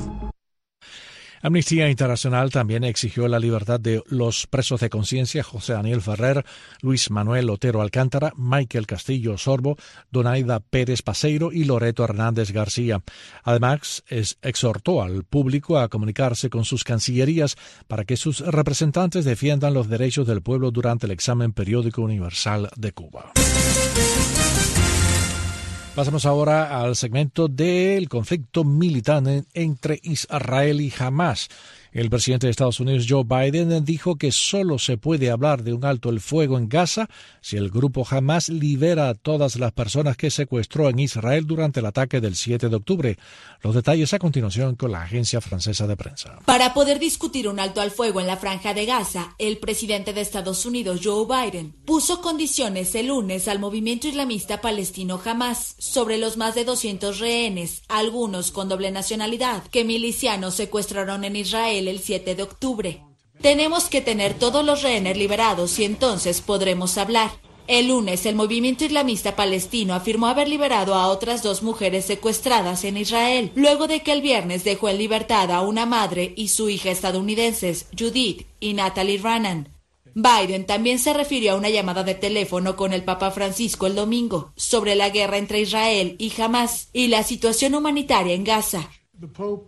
Amnistía 1.42 1.90
Internacional 1.90 2.50
también 2.50 2.84
exigió 2.84 3.30
la 3.30 3.40
libertad 3.40 3.80
de 3.80 4.04
los 4.08 4.48
presos 4.48 4.82
de 4.82 4.90
conciencia 4.90 5.42
José 5.42 5.72
Daniel 5.72 6.02
Ferrer, 6.02 6.44
Luis 6.82 7.10
Manuel 7.12 7.50
Otero 7.50 7.82
Alcántara, 7.82 8.34
Michael 8.36 8.86
Castillo 8.86 9.38
Sorbo, 9.38 9.78
Donaida 10.12 10.60
Pérez 10.60 11.04
Paseiro 11.04 11.54
y 11.54 11.64
Loreto 11.64 12.04
Hernández 12.04 12.52
García. 12.52 13.02
Además, 13.44 14.04
exhortó 14.10 15.02
al 15.02 15.24
público 15.24 15.80
a 15.80 15.88
comunicarse 15.88 16.50
con 16.50 16.66
sus 16.66 16.84
cancillerías 16.84 17.56
para 17.88 18.04
que 18.04 18.18
sus 18.18 18.42
representantes 18.42 19.24
defiendan 19.24 19.74
los 19.74 19.88
derechos 19.88 20.28
del 20.28 20.42
pueblo 20.42 20.70
durante 20.70 21.06
el 21.06 21.14
examen 21.14 21.54
periódico 21.54 22.02
universal 22.02 22.70
de 22.76 22.92
Cuba. 22.92 23.32
Pasamos 25.96 26.26
ahora 26.26 26.82
al 26.82 26.98
segmento 26.98 27.48
del 27.48 28.10
conflicto 28.10 28.66
militar 28.66 29.24
entre 29.54 29.98
Israel 30.04 30.82
y 30.82 30.92
Hamas. 31.00 31.48
El 31.96 32.10
presidente 32.10 32.48
de 32.48 32.52
Estados 32.52 32.82
Unidos, 32.82 33.06
Joe 33.08 33.24
Biden, 33.24 33.86
dijo 33.86 34.18
que 34.18 34.34
solo 34.34 34.80
se 34.80 34.98
puede 34.98 35.32
hablar 35.32 35.64
de 35.64 35.72
un 35.72 35.86
alto 35.86 36.10
el 36.10 36.20
fuego 36.20 36.58
en 36.58 36.68
Gaza 36.68 37.08
si 37.40 37.56
el 37.56 37.70
grupo 37.70 38.06
Hamas 38.10 38.50
libera 38.50 39.08
a 39.08 39.14
todas 39.14 39.56
las 39.56 39.72
personas 39.72 40.18
que 40.18 40.30
secuestró 40.30 40.90
en 40.90 41.00
Israel 41.00 41.48
durante 41.48 41.80
el 41.80 41.86
ataque 41.86 42.20
del 42.20 42.36
7 42.36 42.68
de 42.68 42.76
octubre. 42.76 43.18
Los 43.62 43.76
detalles 43.76 44.14
a 44.14 44.20
continuación 44.20 44.76
con 44.76 44.92
la 44.92 45.04
agencia 45.04 45.40
francesa 45.40 45.88
de 45.88 45.96
prensa. 45.96 46.38
Para 46.44 46.74
poder 46.74 47.00
discutir 47.00 47.48
un 47.48 47.62
alto 47.62 47.80
al 47.80 47.92
fuego 47.92 48.20
en 48.20 48.28
la 48.28 48.36
franja 48.36 48.74
de 48.74 48.86
Gaza, 48.86 49.34
el 49.40 49.60
presidente 49.60 50.12
de 50.12 50.20
Estados 50.20 50.66
Unidos, 50.66 51.00
Joe 51.02 51.26
Biden, 51.26 51.72
puso 51.86 52.20
condiciones 52.20 52.94
el 52.96 53.08
lunes 53.08 53.48
al 53.48 53.60
movimiento 53.60 54.10
islamista 54.10 54.60
palestino 54.60 55.18
Hamas 55.24 55.76
sobre 55.78 56.18
los 56.18 56.36
más 56.36 56.56
de 56.56 56.66
200 56.66 57.20
rehenes, 57.20 57.84
algunos 57.88 58.52
con 58.52 58.68
doble 58.68 58.92
nacionalidad, 58.92 59.64
que 59.68 59.86
milicianos 59.86 60.56
secuestraron 60.56 61.24
en 61.24 61.38
Israel 61.38 61.85
el 61.88 62.00
7 62.00 62.36
de 62.36 62.44
octubre. 62.44 63.04
Tenemos 63.42 63.86
que 63.86 64.02
tener 64.02 64.34
todos 64.34 64.66
los 64.66 64.82
rehenes 64.82 65.18
liberados 65.18 65.78
y 65.80 65.84
entonces 65.84 66.42
podremos 66.42 66.98
hablar. 66.98 67.32
El 67.68 67.88
lunes, 67.88 68.26
el 68.28 68.36
movimiento 68.36 68.86
islamista 68.86 69.36
palestino 69.36 69.96
afirmó 69.96 70.28
haber 70.28 70.48
liberado 70.48 70.94
a 70.94 71.08
otras 71.08 71.42
dos 71.42 71.64
mujeres 71.64 72.06
secuestradas 72.06 72.84
en 72.84 72.98
Israel, 72.98 73.52
luego 73.56 73.88
de 73.88 74.02
que 74.02 74.12
el 74.12 74.22
viernes 74.22 74.64
dejó 74.64 74.88
en 74.90 75.00
libertad 75.00 75.50
a 75.52 75.62
una 75.62 75.88
madre 75.88 76.34
y 76.38 76.50
su 76.50 76.70
hija 76.70 76.92
estadounidenses, 76.92 77.88
Judith 77.98 78.46
y 78.60 78.74
Natalie 78.74 79.18
Ranan. 79.18 79.70
Biden 80.14 80.66
también 80.66 80.98
se 81.00 81.14
refirió 81.14 81.54
a 81.54 81.56
una 81.58 81.70
llamada 81.70 82.04
de 82.04 82.16
teléfono 82.16 82.76
con 82.76 82.94
el 82.94 83.04
Papa 83.04 83.32
Francisco 83.32 83.86
el 83.86 83.96
domingo 83.96 84.54
sobre 84.56 84.96
la 84.96 85.10
guerra 85.10 85.38
entre 85.38 85.60
Israel 85.60 86.16
y 86.20 86.32
Hamas 86.40 86.90
y 86.94 87.08
la 87.08 87.24
situación 87.24 87.76
humanitaria 87.76 88.34
en 88.34 88.46
Gaza. 88.46 88.90
Uh, 89.22 89.60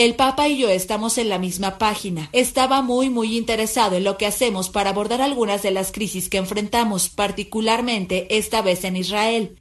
el 0.00 0.14
Papa 0.14 0.48
y 0.48 0.56
yo 0.56 0.70
estamos 0.70 1.18
en 1.18 1.28
la 1.28 1.38
misma 1.38 1.76
página. 1.76 2.30
Estaba 2.32 2.80
muy, 2.80 3.10
muy 3.10 3.36
interesado 3.36 3.96
en 3.96 4.04
lo 4.04 4.16
que 4.16 4.24
hacemos 4.24 4.70
para 4.70 4.90
abordar 4.90 5.20
algunas 5.20 5.62
de 5.62 5.72
las 5.72 5.92
crisis 5.92 6.30
que 6.30 6.38
enfrentamos, 6.38 7.10
particularmente 7.10 8.38
esta 8.38 8.62
vez 8.62 8.84
en 8.84 8.96
Israel. 8.96 9.60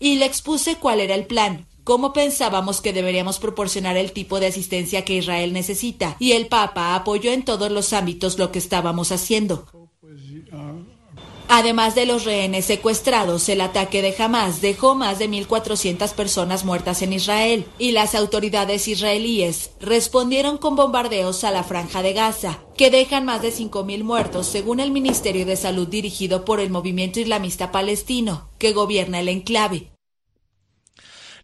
Y 0.00 0.16
le 0.16 0.26
expuse 0.26 0.74
cuál 0.80 0.98
era 0.98 1.14
el 1.14 1.26
plan, 1.26 1.68
cómo 1.84 2.12
pensábamos 2.12 2.80
que 2.80 2.92
deberíamos 2.92 3.38
proporcionar 3.38 3.96
el 3.96 4.10
tipo 4.10 4.40
de 4.40 4.48
asistencia 4.48 5.04
que 5.04 5.18
Israel 5.18 5.52
necesita, 5.52 6.16
y 6.18 6.32
el 6.32 6.48
Papa 6.48 6.96
apoyó 6.96 7.30
en 7.30 7.44
todos 7.44 7.70
los 7.70 7.92
ámbitos 7.92 8.40
lo 8.40 8.50
que 8.50 8.58
estábamos 8.58 9.12
haciendo. 9.12 9.68
Además 11.48 11.94
de 11.94 12.06
los 12.06 12.24
rehenes 12.24 12.64
secuestrados, 12.64 13.48
el 13.48 13.60
ataque 13.60 14.02
de 14.02 14.14
Hamas 14.18 14.60
dejó 14.60 14.94
más 14.94 15.18
de 15.18 15.28
1.400 15.28 16.12
personas 16.14 16.64
muertas 16.64 17.02
en 17.02 17.12
Israel 17.12 17.66
y 17.78 17.92
las 17.92 18.14
autoridades 18.14 18.88
israelíes 18.88 19.70
respondieron 19.80 20.58
con 20.58 20.74
bombardeos 20.74 21.44
a 21.44 21.50
la 21.50 21.62
franja 21.62 22.02
de 22.02 22.12
Gaza, 22.12 22.60
que 22.76 22.90
dejan 22.90 23.24
más 23.24 23.42
de 23.42 23.52
5.000 23.52 24.02
muertos 24.02 24.46
según 24.46 24.80
el 24.80 24.90
Ministerio 24.90 25.46
de 25.46 25.56
Salud 25.56 25.86
dirigido 25.86 26.44
por 26.44 26.60
el 26.60 26.70
movimiento 26.70 27.20
islamista 27.20 27.70
palestino, 27.70 28.48
que 28.58 28.72
gobierna 28.72 29.20
el 29.20 29.28
enclave. 29.28 29.93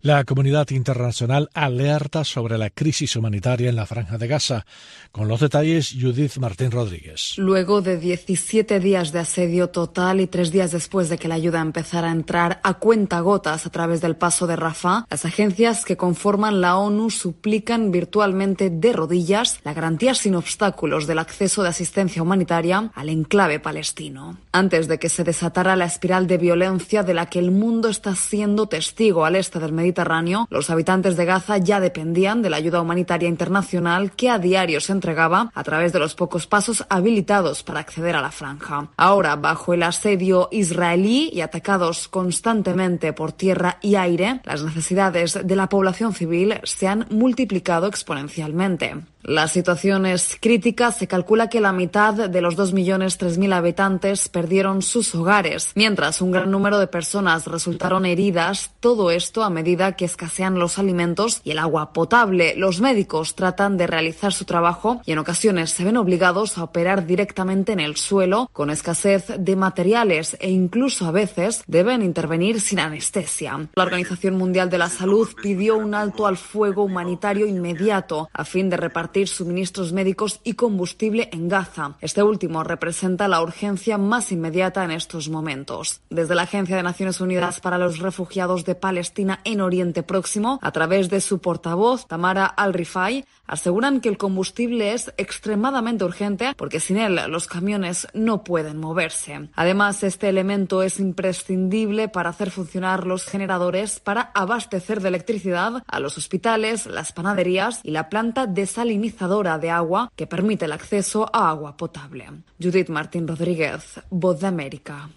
La 0.03 0.25
comunidad 0.25 0.71
internacional 0.71 1.51
alerta 1.53 2.25
sobre 2.25 2.57
la 2.57 2.71
crisis 2.71 3.17
humanitaria 3.17 3.69
en 3.69 3.77
la 3.77 3.85
franja 3.85 4.17
de 4.17 4.29
Gaza. 4.29 4.65
Con 5.13 5.29
los 5.29 5.41
detalles, 5.41 5.95
Judith 6.01 6.39
Martín 6.39 6.71
Rodríguez. 6.71 7.35
Luego 7.37 7.83
de 7.83 7.99
17 7.99 8.81
días 8.81 9.13
de 9.13 9.19
asedio 9.19 9.69
total 9.69 10.23
y 10.23 10.27
tres 10.27 10.53
días 10.53 10.73
después 10.73 11.11
de 11.11 11.19
que 11.19 11.29
la 11.29 11.35
ayuda 11.35 11.61
empezara 11.61 12.09
a 12.09 12.13
entrar 12.13 12.61
a 12.63 12.79
cuentagotas 12.79 13.67
a 13.67 13.71
través 13.71 14.01
del 14.01 14.17
paso 14.17 14.47
de 14.47 14.57
Rafah, 14.57 15.05
las 15.11 15.27
agencias 15.27 15.85
que 15.85 15.99
conforman 15.99 16.63
la 16.63 16.79
ONU 16.79 17.11
suplican 17.11 17.91
virtualmente 17.91 18.71
de 18.71 18.95
rodillas 18.95 19.61
la 19.65 19.75
garantía 19.75 20.15
sin 20.15 20.35
obstáculos 20.35 21.07
del 21.07 21.19
acceso 21.19 21.63
de 21.63 21.69
asistencia 21.69 22.23
humanitaria 22.23 22.91
al 22.95 23.11
enclave 23.11 23.61
palestino. 23.61 24.39
Antes 24.51 24.89
de 24.89 24.99
que 24.99 25.11
se 25.11 25.25
desatara 25.25 25.77
la 25.77 25.85
espiral 25.85 26.27
de 26.27 26.39
violencia 26.39 27.03
de 27.03 27.13
la 27.13 27.27
que 27.27 27.39
el 27.39 27.51
mundo 27.51 27.91
está 27.91 28.17
siendo 28.17 28.67
testigo 28.67 29.27
al 29.27 29.37
este 29.37 29.59
del 29.59 29.73
Mediterráneo, 29.73 29.90
Mediterráneo, 29.91 30.47
los 30.51 30.71
habitantes 30.71 31.17
de 31.17 31.25
Gaza 31.25 31.59
ya 31.59 31.81
dependían 31.81 32.43
de 32.43 32.51
la 32.51 32.59
ayuda 32.59 32.81
humanitaria 32.81 33.29
internacional 33.29 34.13
que 34.13 34.31
a 34.31 34.39
diario 34.39 34.81
se 34.81 34.93
entregaba 34.93 35.51
a 35.53 35.65
través 35.65 35.93
de 35.93 35.99
los 35.99 36.15
pocos 36.15 36.47
pasos 36.47 36.87
habilitados 36.89 37.65
para 37.65 37.81
acceder 37.81 38.15
a 38.15 38.23
la 38.23 38.31
franja. 38.31 38.87
Ahora, 38.97 39.35
bajo 39.35 39.75
el 39.75 39.83
asedio 39.83 40.49
israelí 40.53 41.29
y 41.33 41.41
atacados 41.41 42.07
constantemente 42.07 43.13
por 43.13 43.33
tierra 43.33 43.79
y 43.83 43.97
aire, 43.97 44.41
las 44.45 44.63
necesidades 44.63 45.41
de 45.43 45.57
la 45.57 45.69
población 45.69 46.15
civil 46.15 46.61
se 46.63 46.87
han 46.87 47.07
multiplicado 47.11 47.89
exponencialmente. 47.89 48.95
La 49.23 49.49
situación 49.49 50.07
es 50.07 50.39
crítica. 50.41 50.93
Se 50.93 51.07
calcula 51.07 51.49
que 51.49 51.61
la 51.61 51.73
mitad 51.73 52.15
de 52.15 52.41
los 52.41 52.57
2.003.000 52.57 53.53
habitantes 53.53 54.29
perdieron 54.29 54.81
sus 54.81 55.15
hogares, 55.15 55.73
mientras 55.75 56.23
un 56.23 56.31
gran 56.31 56.51
número 56.51 56.79
de 56.79 56.87
personas 56.87 57.47
resultaron 57.47 58.07
heridas. 58.07 58.73
Todo 58.81 59.11
esto 59.11 59.45
a 59.45 59.51
medida 59.51 59.80
que 59.93 60.05
escasean 60.05 60.59
los 60.59 60.79
alimentos 60.79 61.41
y 61.45 61.53
el 61.53 61.59
agua 61.59 61.93
potable. 61.93 62.55
Los 62.57 62.81
médicos 62.81 63.35
tratan 63.35 63.77
de 63.77 63.87
realizar 63.87 64.33
su 64.33 64.45
trabajo 64.45 65.01
y 65.07 65.13
en 65.13 65.19
ocasiones 65.19 65.71
se 65.71 65.85
ven 65.85 65.97
obligados 65.97 66.59
a 66.59 66.65
operar 66.65 67.07
directamente 67.07 67.73
en 67.73 67.81
el 67.81 67.97
suelo 67.97 68.49
con 68.53 68.71
escasez 68.71 69.27
de 69.39 69.57
materiales 69.57 70.37
e 70.41 70.51
incluso 70.51 71.07
a 71.07 71.11
veces 71.11 71.65
deben 71.67 72.03
intervenir 72.03 72.61
sin 72.61 72.81
anestesia. 72.81 73.69
La 73.75 73.83
Organización 73.83 74.37
Mundial 74.37 74.71
de 74.71 74.79
la 74.79 74.89
Salud 74.89 75.29
pidió 75.43 75.77
un 75.77 75.95
alto 75.95 76.27
al 76.27 76.37
fuego 76.37 76.85
humanitario 76.85 77.47
inmediato 77.47 78.29
a 78.33 78.45
fin 78.45 78.71
de 78.71 78.77
repartir 78.77 79.29
suministros 79.29 79.93
médicos 79.93 80.41
y 80.45 80.55
combustible 80.55 81.29
en 81.33 81.49
Gaza. 81.49 81.97
Este 82.01 82.23
último 82.23 82.65
representa 82.65 83.29
la 83.29 83.43
urgencia 83.43 83.99
más 83.99 84.33
inmediata 84.33 84.85
en 84.85 84.91
estos 84.91 85.29
momentos. 85.29 86.01
Desde 86.11 86.35
la 86.35 86.43
Agencia 86.43 86.77
de 86.77 86.83
Naciones 86.83 87.21
Unidas 87.21 87.61
para 87.61 87.79
los 87.79 87.99
Refugiados 87.99 88.65
de 88.65 88.75
Palestina 88.75 89.41
en 89.45 89.61
Oriente 89.71 90.03
Próximo, 90.03 90.59
a 90.63 90.73
través 90.73 91.09
de 91.11 91.21
su 91.21 91.39
portavoz, 91.39 92.09
Tamara 92.09 92.45
Al-Rifai, 92.45 93.25
aseguran 93.47 94.01
que 94.01 94.09
el 94.09 94.19
combustible 94.19 94.93
es 94.95 95.13
extremadamente 95.17 96.05
urgente 96.05 96.55
porque 96.57 96.81
sin 96.81 96.99
él 96.99 97.21
los 97.29 97.47
camiones 97.47 98.09
no 98.15 98.43
pueden 98.43 98.79
moverse. 98.79 99.49
Además, 99.55 100.03
este 100.03 100.29
elemento 100.29 100.83
es 100.83 100.99
imprescindible 100.99 102.09
para 102.09 102.31
hacer 102.31 102.51
funcionar 102.51 103.07
los 103.07 103.25
generadores 103.27 104.01
para 104.01 104.33
abastecer 104.35 105.01
de 105.01 105.09
electricidad 105.09 105.85
a 105.87 106.01
los 106.01 106.19
hospitales, 106.19 106.87
las 106.87 107.13
panaderías 107.13 107.81
y 107.85 107.93
la 107.93 108.09
planta 108.09 108.47
desalinizadora 108.47 109.59
de 109.59 109.71
agua 109.71 110.11
que 110.17 110.27
permite 110.27 110.65
el 110.65 110.73
acceso 110.73 111.31
a 111.33 111.49
agua 111.49 111.77
potable. 111.77 112.27
Judith 112.61 112.89
Martín 112.89 113.29
Rodríguez, 113.29 114.01
Voz 114.11 114.41
de 114.41 114.47
América. 114.49 115.09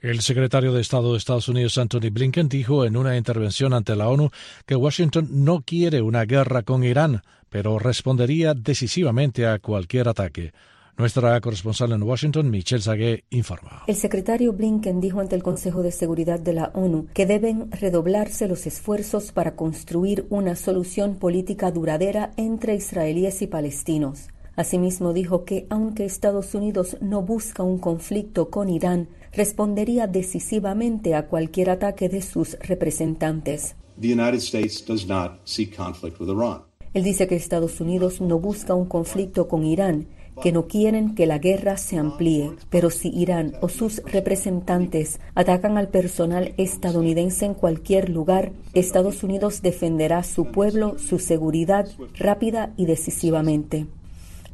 El 0.00 0.20
secretario 0.20 0.72
de 0.72 0.80
Estado 0.80 1.10
de 1.10 1.18
Estados 1.18 1.48
Unidos, 1.48 1.76
Anthony 1.76 2.10
Blinken, 2.12 2.48
dijo 2.48 2.84
en 2.84 2.96
una 2.96 3.16
intervención 3.16 3.72
ante 3.72 3.96
la 3.96 4.08
ONU 4.08 4.30
que 4.64 4.76
Washington 4.76 5.28
no 5.28 5.62
quiere 5.62 6.02
una 6.02 6.24
guerra 6.24 6.62
con 6.62 6.84
Irán, 6.84 7.22
pero 7.48 7.80
respondería 7.80 8.54
decisivamente 8.54 9.44
a 9.44 9.58
cualquier 9.58 10.08
ataque. 10.08 10.52
Nuestra 10.96 11.40
corresponsal 11.40 11.90
en 11.92 12.04
Washington, 12.04 12.48
Michelle 12.48 12.82
Sagué, 12.82 13.24
informa. 13.30 13.82
El 13.88 13.96
secretario 13.96 14.52
Blinken 14.52 15.00
dijo 15.00 15.18
ante 15.18 15.34
el 15.34 15.42
Consejo 15.42 15.82
de 15.82 15.90
Seguridad 15.90 16.38
de 16.38 16.52
la 16.52 16.70
ONU 16.74 17.08
que 17.12 17.26
deben 17.26 17.68
redoblarse 17.72 18.46
los 18.46 18.68
esfuerzos 18.68 19.32
para 19.32 19.56
construir 19.56 20.26
una 20.30 20.54
solución 20.54 21.16
política 21.16 21.72
duradera 21.72 22.30
entre 22.36 22.76
israelíes 22.76 23.42
y 23.42 23.48
palestinos. 23.48 24.28
Asimismo 24.58 25.12
dijo 25.12 25.44
que 25.44 25.68
aunque 25.70 26.04
Estados 26.04 26.52
Unidos 26.52 26.96
no 27.00 27.22
busca 27.22 27.62
un 27.62 27.78
conflicto 27.78 28.50
con 28.50 28.68
Irán, 28.68 29.06
respondería 29.32 30.08
decisivamente 30.08 31.14
a 31.14 31.28
cualquier 31.28 31.70
ataque 31.70 32.08
de 32.08 32.22
sus 32.22 32.58
representantes. 32.58 33.76
The 34.00 34.12
United 34.12 34.40
States 34.40 34.84
does 34.84 35.06
not 35.06 35.42
seek 35.44 35.76
conflict 35.76 36.18
with 36.18 36.28
Iran. 36.28 36.62
Él 36.92 37.04
dice 37.04 37.28
que 37.28 37.36
Estados 37.36 37.80
Unidos 37.80 38.20
no 38.20 38.40
busca 38.40 38.74
un 38.74 38.86
conflicto 38.86 39.46
con 39.46 39.64
Irán 39.64 40.08
que 40.42 40.50
no 40.50 40.66
quieren 40.66 41.14
que 41.14 41.26
la 41.26 41.38
guerra 41.38 41.76
se 41.76 41.96
amplíe, 41.96 42.50
pero 42.68 42.90
si 42.90 43.10
Irán 43.10 43.54
o 43.60 43.68
sus 43.68 44.02
representantes 44.06 45.20
atacan 45.36 45.78
al 45.78 45.88
personal 45.88 46.54
estadounidense 46.56 47.44
en 47.44 47.54
cualquier 47.54 48.08
lugar, 48.08 48.50
Estados 48.74 49.22
Unidos 49.22 49.62
defenderá 49.62 50.24
su 50.24 50.46
pueblo, 50.46 50.98
su 50.98 51.20
seguridad 51.20 51.88
rápida 52.18 52.72
y 52.76 52.86
decisivamente. 52.86 53.86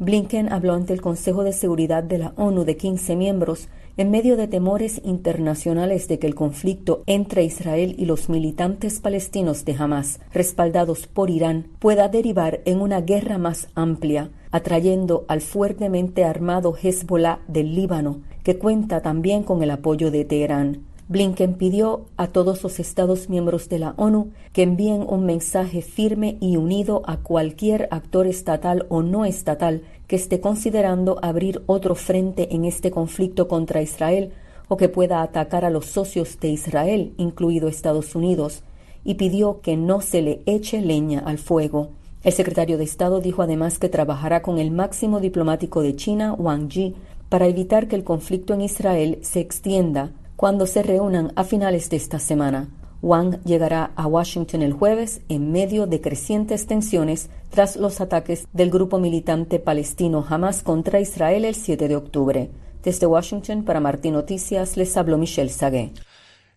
Blinken 0.00 0.52
habló 0.52 0.74
ante 0.74 0.92
el 0.92 1.00
Consejo 1.00 1.44
de 1.44 1.52
Seguridad 1.52 2.02
de 2.02 2.18
la 2.18 2.32
ONU 2.36 2.64
de 2.64 2.76
15 2.76 3.14
miembros 3.14 3.68
en 3.96 4.10
medio 4.10 4.36
de 4.36 4.48
temores 4.48 5.00
internacionales 5.04 6.08
de 6.08 6.18
que 6.18 6.26
el 6.26 6.34
conflicto 6.34 7.04
entre 7.06 7.44
Israel 7.44 7.94
y 7.96 8.06
los 8.06 8.28
militantes 8.28 8.98
palestinos 8.98 9.64
de 9.64 9.76
Hamas, 9.78 10.18
respaldados 10.32 11.06
por 11.06 11.30
Irán, 11.30 11.68
pueda 11.78 12.08
derivar 12.08 12.60
en 12.64 12.80
una 12.80 13.02
guerra 13.02 13.38
más 13.38 13.68
amplia, 13.76 14.30
atrayendo 14.50 15.24
al 15.28 15.40
fuertemente 15.40 16.24
armado 16.24 16.74
Hezbollah 16.74 17.38
del 17.46 17.76
Líbano, 17.76 18.20
que 18.42 18.58
cuenta 18.58 19.00
también 19.00 19.44
con 19.44 19.62
el 19.62 19.70
apoyo 19.70 20.10
de 20.10 20.24
Teherán. 20.24 20.93
Blinken 21.06 21.54
pidió 21.54 22.06
a 22.16 22.28
todos 22.28 22.62
los 22.62 22.80
Estados 22.80 23.28
miembros 23.28 23.68
de 23.68 23.78
la 23.78 23.92
ONU 23.98 24.30
que 24.54 24.62
envíen 24.62 25.04
un 25.06 25.26
mensaje 25.26 25.82
firme 25.82 26.38
y 26.40 26.56
unido 26.56 27.02
a 27.06 27.18
cualquier 27.18 27.88
actor 27.90 28.26
estatal 28.26 28.86
o 28.88 29.02
no 29.02 29.26
estatal 29.26 29.82
que 30.06 30.16
esté 30.16 30.40
considerando 30.40 31.18
abrir 31.20 31.62
otro 31.66 31.94
frente 31.94 32.54
en 32.54 32.64
este 32.64 32.90
conflicto 32.90 33.48
contra 33.48 33.82
Israel 33.82 34.32
o 34.68 34.78
que 34.78 34.88
pueda 34.88 35.20
atacar 35.22 35.66
a 35.66 35.70
los 35.70 35.84
socios 35.84 36.40
de 36.40 36.48
Israel, 36.48 37.12
incluido 37.18 37.68
Estados 37.68 38.14
Unidos, 38.14 38.62
y 39.04 39.14
pidió 39.14 39.60
que 39.60 39.76
no 39.76 40.00
se 40.00 40.22
le 40.22 40.42
eche 40.46 40.80
leña 40.80 41.20
al 41.20 41.36
fuego. 41.36 41.90
El 42.22 42.32
secretario 42.32 42.78
de 42.78 42.84
Estado 42.84 43.20
dijo 43.20 43.42
además 43.42 43.78
que 43.78 43.90
trabajará 43.90 44.40
con 44.40 44.58
el 44.58 44.70
máximo 44.70 45.20
diplomático 45.20 45.82
de 45.82 45.94
China, 45.96 46.32
Wang 46.32 46.68
Yi, 46.68 46.94
para 47.28 47.46
evitar 47.46 47.88
que 47.88 47.96
el 47.96 48.04
conflicto 48.04 48.54
en 48.54 48.62
Israel 48.62 49.18
se 49.20 49.40
extienda 49.40 50.12
cuando 50.36 50.66
se 50.66 50.82
reúnan 50.82 51.32
a 51.36 51.44
finales 51.44 51.90
de 51.90 51.96
esta 51.96 52.18
semana. 52.18 52.68
Wang 53.02 53.42
llegará 53.44 53.92
a 53.96 54.06
Washington 54.06 54.62
el 54.62 54.72
jueves 54.72 55.20
en 55.28 55.52
medio 55.52 55.86
de 55.86 56.00
crecientes 56.00 56.66
tensiones 56.66 57.28
tras 57.50 57.76
los 57.76 58.00
ataques 58.00 58.48
del 58.52 58.70
grupo 58.70 58.98
militante 58.98 59.58
palestino 59.58 60.24
Hamas 60.26 60.62
contra 60.62 61.00
Israel 61.00 61.44
el 61.44 61.54
7 61.54 61.86
de 61.86 61.96
octubre. 61.96 62.50
Desde 62.82 63.06
Washington 63.06 63.64
para 63.64 63.80
Martín 63.80 64.14
Noticias 64.14 64.76
les 64.76 64.96
habló 64.96 65.18
Michelle 65.18 65.50
Sagué. 65.50 65.92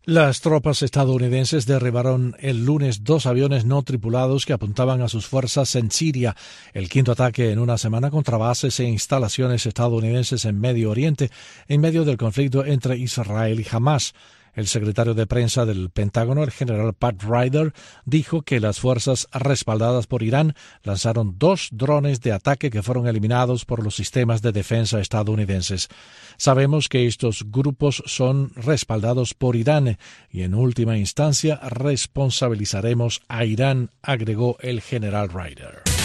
Las 0.07 0.39
tropas 0.39 0.83
estadounidenses 0.83 1.65
derribaron 1.65 2.37
el 2.39 2.63
lunes 2.63 3.03
dos 3.03 3.25
aviones 3.25 3.65
no 3.65 3.83
tripulados 3.83 4.45
que 4.45 4.53
apuntaban 4.53 5.01
a 5.01 5.09
sus 5.09 5.27
fuerzas 5.27 5.75
en 5.75 5.91
Siria, 5.91 6.33
el 6.71 6.87
quinto 6.87 7.11
ataque 7.11 7.51
en 7.51 7.59
una 7.59 7.77
semana 7.77 8.09
contra 8.09 8.37
bases 8.37 8.79
e 8.79 8.85
instalaciones 8.85 9.65
estadounidenses 9.65 10.45
en 10.45 10.61
Medio 10.61 10.91
Oriente, 10.91 11.29
en 11.67 11.81
medio 11.81 12.05
del 12.05 12.15
conflicto 12.15 12.63
entre 12.63 12.95
Israel 12.95 13.59
y 13.59 13.67
Hamas. 13.69 14.13
El 14.57 14.65
secretario 14.65 15.13
de 15.13 15.27
prensa 15.27 15.67
del 15.67 15.91
Pentágono, 15.91 16.43
el 16.43 16.49
general 16.49 16.95
Pat 16.95 17.21
Ryder, 17.21 17.73
dijo 18.05 18.41
que 18.41 18.59
las 18.59 18.79
fuerzas 18.79 19.27
respaldadas 19.31 20.07
por 20.07 20.23
Irán 20.23 20.55
lanzaron 20.81 21.35
dos 21.37 21.69
drones 21.71 22.21
de 22.21 22.31
ataque 22.31 22.71
que 22.71 22.81
fueron 22.81 23.05
eliminados 23.05 23.65
por 23.65 23.83
los 23.83 23.95
sistemas 23.95 24.41
de 24.41 24.51
defensa 24.51 24.99
estadounidenses. 24.99 25.89
Sabemos 26.37 26.89
que 26.89 27.05
estos 27.05 27.43
grupos 27.51 28.01
son 28.07 28.51
respaldados 28.55 29.35
por 29.35 29.55
Irán 29.55 29.99
y 30.31 30.41
en 30.41 30.55
última 30.55 30.97
instancia 30.97 31.59
responsabilizaremos 31.61 33.21
a 33.27 33.45
Irán, 33.45 33.91
agregó 34.01 34.57
el 34.61 34.81
general 34.81 35.29
Ryder. 35.29 35.96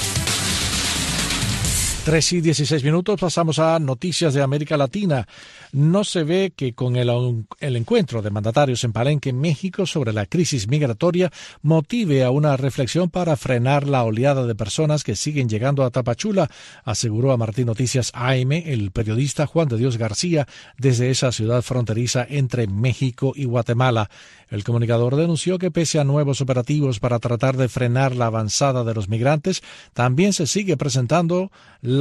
3 2.04 2.32
y 2.32 2.40
16 2.40 2.82
minutos 2.82 3.20
pasamos 3.20 3.60
a 3.60 3.78
noticias 3.78 4.34
de 4.34 4.42
América 4.42 4.76
Latina. 4.76 5.28
No 5.70 6.02
se 6.02 6.24
ve 6.24 6.52
que 6.54 6.72
con 6.72 6.96
el, 6.96 7.08
encuentro 7.60 8.22
de 8.22 8.30
mandatarios 8.30 8.82
en 8.82 8.92
Palenque, 8.92 9.32
México, 9.32 9.86
sobre 9.86 10.12
la 10.12 10.26
crisis 10.26 10.66
migratoria 10.66 11.30
motive 11.62 12.24
a 12.24 12.30
una 12.30 12.56
reflexión 12.56 13.08
para 13.08 13.36
frenar 13.36 13.86
la 13.86 14.02
oleada 14.02 14.44
de 14.46 14.56
personas 14.56 15.04
que 15.04 15.14
siguen 15.14 15.48
llegando 15.48 15.84
a 15.84 15.90
Tapachula, 15.90 16.50
aseguró 16.84 17.30
a 17.30 17.36
Martín 17.36 17.66
Noticias 17.66 18.10
AM 18.14 18.50
el 18.50 18.90
periodista 18.90 19.46
Juan 19.46 19.68
de 19.68 19.76
Dios 19.76 19.96
García 19.96 20.48
desde 20.78 21.08
esa 21.08 21.30
ciudad 21.30 21.62
fronteriza 21.62 22.26
entre 22.28 22.66
México 22.66 23.32
y 23.36 23.44
Guatemala. 23.44 24.10
El 24.48 24.64
comunicador 24.64 25.16
denunció 25.16 25.58
que 25.58 25.70
pese 25.70 25.98
a 25.98 26.04
nuevos 26.04 26.40
operativos 26.40 27.00
para 27.00 27.20
tratar 27.20 27.56
de 27.56 27.68
frenar 27.68 28.14
la 28.16 28.26
avanzada 28.26 28.84
de 28.84 28.92
los 28.92 29.08
migrantes, 29.08 29.62
también 29.94 30.32
se 30.32 30.46
sigue 30.46 30.76
presentando 30.76 31.50
la 31.80 31.91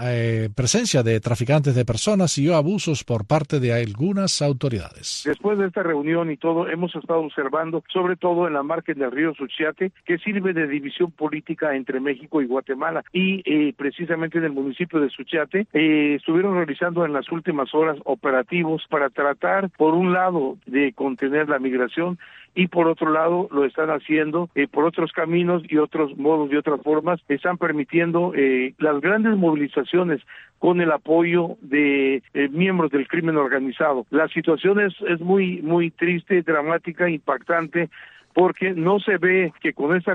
eh, 0.00 0.48
presencia 0.54 1.02
de 1.02 1.20
traficantes 1.20 1.74
de 1.74 1.84
personas 1.84 2.38
y 2.38 2.52
abusos 2.52 3.04
por 3.04 3.26
parte 3.26 3.60
de 3.60 3.72
algunas 3.72 4.42
autoridades. 4.42 5.22
Después 5.24 5.58
de 5.58 5.66
esta 5.66 5.82
reunión 5.82 6.30
y 6.30 6.36
todo, 6.36 6.68
hemos 6.68 6.94
estado 6.94 7.20
observando, 7.20 7.82
sobre 7.92 8.16
todo 8.16 8.46
en 8.46 8.54
la 8.54 8.62
margen 8.62 8.98
del 8.98 9.10
río 9.10 9.34
Suchiate, 9.34 9.92
que 10.04 10.18
sirve 10.18 10.52
de 10.52 10.66
división 10.66 11.10
política 11.10 11.74
entre 11.74 12.00
México 12.00 12.40
y 12.40 12.46
Guatemala. 12.46 13.04
Y 13.12 13.42
eh, 13.44 13.74
precisamente 13.76 14.38
en 14.38 14.44
el 14.44 14.52
municipio 14.52 15.00
de 15.00 15.10
Suchiate 15.10 15.66
eh, 15.72 16.14
estuvieron 16.16 16.54
realizando 16.54 17.04
en 17.04 17.12
las 17.12 17.30
últimas 17.30 17.74
horas 17.74 17.98
operativos 18.04 18.84
para 18.88 19.10
tratar, 19.10 19.70
por 19.70 19.94
un 19.94 20.12
lado, 20.12 20.58
de 20.66 20.92
contener 20.92 21.48
la 21.48 21.58
migración 21.58 22.18
y 22.54 22.68
por 22.68 22.86
otro 22.86 23.10
lado 23.10 23.48
lo 23.50 23.64
están 23.64 23.88
haciendo 23.90 24.50
eh, 24.54 24.66
por 24.68 24.84
otros 24.84 25.12
caminos 25.12 25.62
y 25.68 25.78
otros 25.78 26.16
modos 26.18 26.50
y 26.52 26.56
otras 26.56 26.80
formas 26.82 27.20
están 27.28 27.56
permitiendo 27.56 28.32
eh, 28.34 28.74
las 28.78 29.00
grandes 29.00 29.36
movilizaciones 29.36 30.20
con 30.58 30.80
el 30.80 30.92
apoyo 30.92 31.56
de 31.62 32.22
eh, 32.34 32.48
miembros 32.50 32.90
del 32.90 33.08
crimen 33.08 33.36
organizado. 33.36 34.06
La 34.10 34.28
situación 34.28 34.80
es, 34.80 34.94
es 35.08 35.20
muy 35.20 35.62
muy 35.62 35.90
triste, 35.90 36.42
dramática, 36.42 37.08
impactante 37.08 37.88
porque 38.34 38.72
no 38.72 38.98
se 38.98 39.18
ve 39.18 39.52
que 39.60 39.74
con 39.74 39.94
esta, 39.94 40.14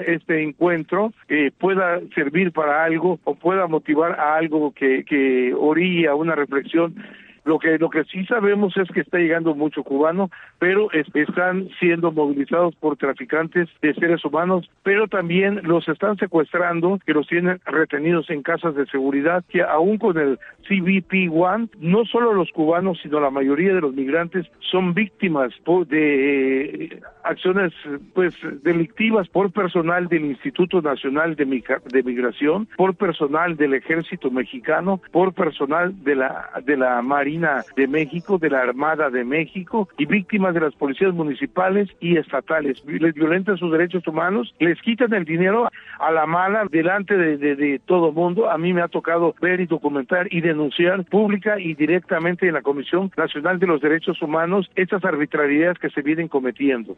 este, 0.00 0.42
encuentro 0.42 1.12
pueda 1.58 2.00
servir 2.12 2.50
para 2.50 2.82
algo 2.82 3.20
o 3.22 3.36
pueda 3.36 3.68
motivar 3.68 4.18
a 4.18 4.34
algo 4.34 4.72
que, 4.72 5.04
que 5.04 5.54
orilla 5.54 6.16
una 6.16 6.34
reflexión 6.34 6.96
lo 7.44 7.58
que 7.58 7.78
lo 7.78 7.90
que 7.90 8.04
sí 8.04 8.24
sabemos 8.26 8.76
es 8.76 8.88
que 8.90 9.00
está 9.00 9.18
llegando 9.18 9.54
mucho 9.54 9.82
cubano, 9.82 10.30
pero 10.58 10.88
están 10.92 11.68
siendo 11.80 12.12
movilizados 12.12 12.74
por 12.76 12.96
traficantes 12.96 13.68
de 13.80 13.94
seres 13.94 14.24
humanos, 14.24 14.70
pero 14.82 15.08
también 15.08 15.60
los 15.64 15.88
están 15.88 16.16
secuestrando, 16.18 16.98
que 17.04 17.12
los 17.12 17.26
tienen 17.26 17.60
retenidos 17.64 18.30
en 18.30 18.42
casas 18.42 18.74
de 18.76 18.86
seguridad, 18.86 19.44
que 19.48 19.62
aún 19.62 19.98
con 19.98 20.18
el 20.18 20.38
CBP-1, 20.68 21.70
no 21.80 22.04
solo 22.04 22.32
los 22.32 22.50
cubanos, 22.52 23.00
sino 23.02 23.18
la 23.18 23.30
mayoría 23.30 23.74
de 23.74 23.80
los 23.80 23.94
migrantes 23.94 24.46
son 24.60 24.94
víctimas 24.94 25.52
de 25.88 26.64
eh, 26.64 27.00
acciones 27.24 27.72
pues 28.14 28.34
delictivas 28.62 29.28
por 29.28 29.50
personal 29.50 30.06
del 30.08 30.26
Instituto 30.26 30.80
Nacional 30.80 31.34
de, 31.34 31.44
de 31.44 32.02
Migración, 32.02 32.68
por 32.76 32.94
personal 32.94 33.56
del 33.56 33.74
Ejército 33.74 34.30
Mexicano, 34.30 35.00
por 35.10 35.34
personal 35.34 35.92
de 36.04 36.14
la 36.14 36.50
de 36.64 36.76
la 36.76 37.02
Marina 37.02 37.31
de 37.76 37.88
México, 37.88 38.38
de 38.38 38.50
la 38.50 38.60
Armada 38.60 39.10
de 39.10 39.24
México 39.24 39.88
y 39.98 40.06
víctimas 40.06 40.54
de 40.54 40.60
las 40.60 40.74
policías 40.74 41.14
municipales 41.14 41.88
y 42.00 42.16
estatales. 42.16 42.82
Les 42.84 43.14
violentan 43.14 43.56
sus 43.56 43.72
derechos 43.72 44.06
humanos, 44.06 44.54
les 44.58 44.80
quitan 44.82 45.12
el 45.14 45.24
dinero 45.24 45.68
a 45.98 46.10
la 46.10 46.26
mala 46.26 46.64
delante 46.70 47.16
de, 47.16 47.38
de, 47.38 47.56
de 47.56 47.78
todo 47.78 48.12
mundo. 48.12 48.50
A 48.50 48.58
mí 48.58 48.72
me 48.72 48.82
ha 48.82 48.88
tocado 48.88 49.34
ver 49.40 49.60
y 49.60 49.66
documentar 49.66 50.28
y 50.30 50.40
denunciar 50.40 51.04
pública 51.04 51.58
y 51.58 51.74
directamente 51.74 52.46
en 52.46 52.54
la 52.54 52.62
Comisión 52.62 53.10
Nacional 53.16 53.58
de 53.58 53.66
los 53.66 53.80
Derechos 53.80 54.20
Humanos 54.20 54.70
estas 54.74 55.04
arbitrariedades 55.04 55.78
que 55.78 55.90
se 55.90 56.02
vienen 56.02 56.28
cometiendo. 56.28 56.96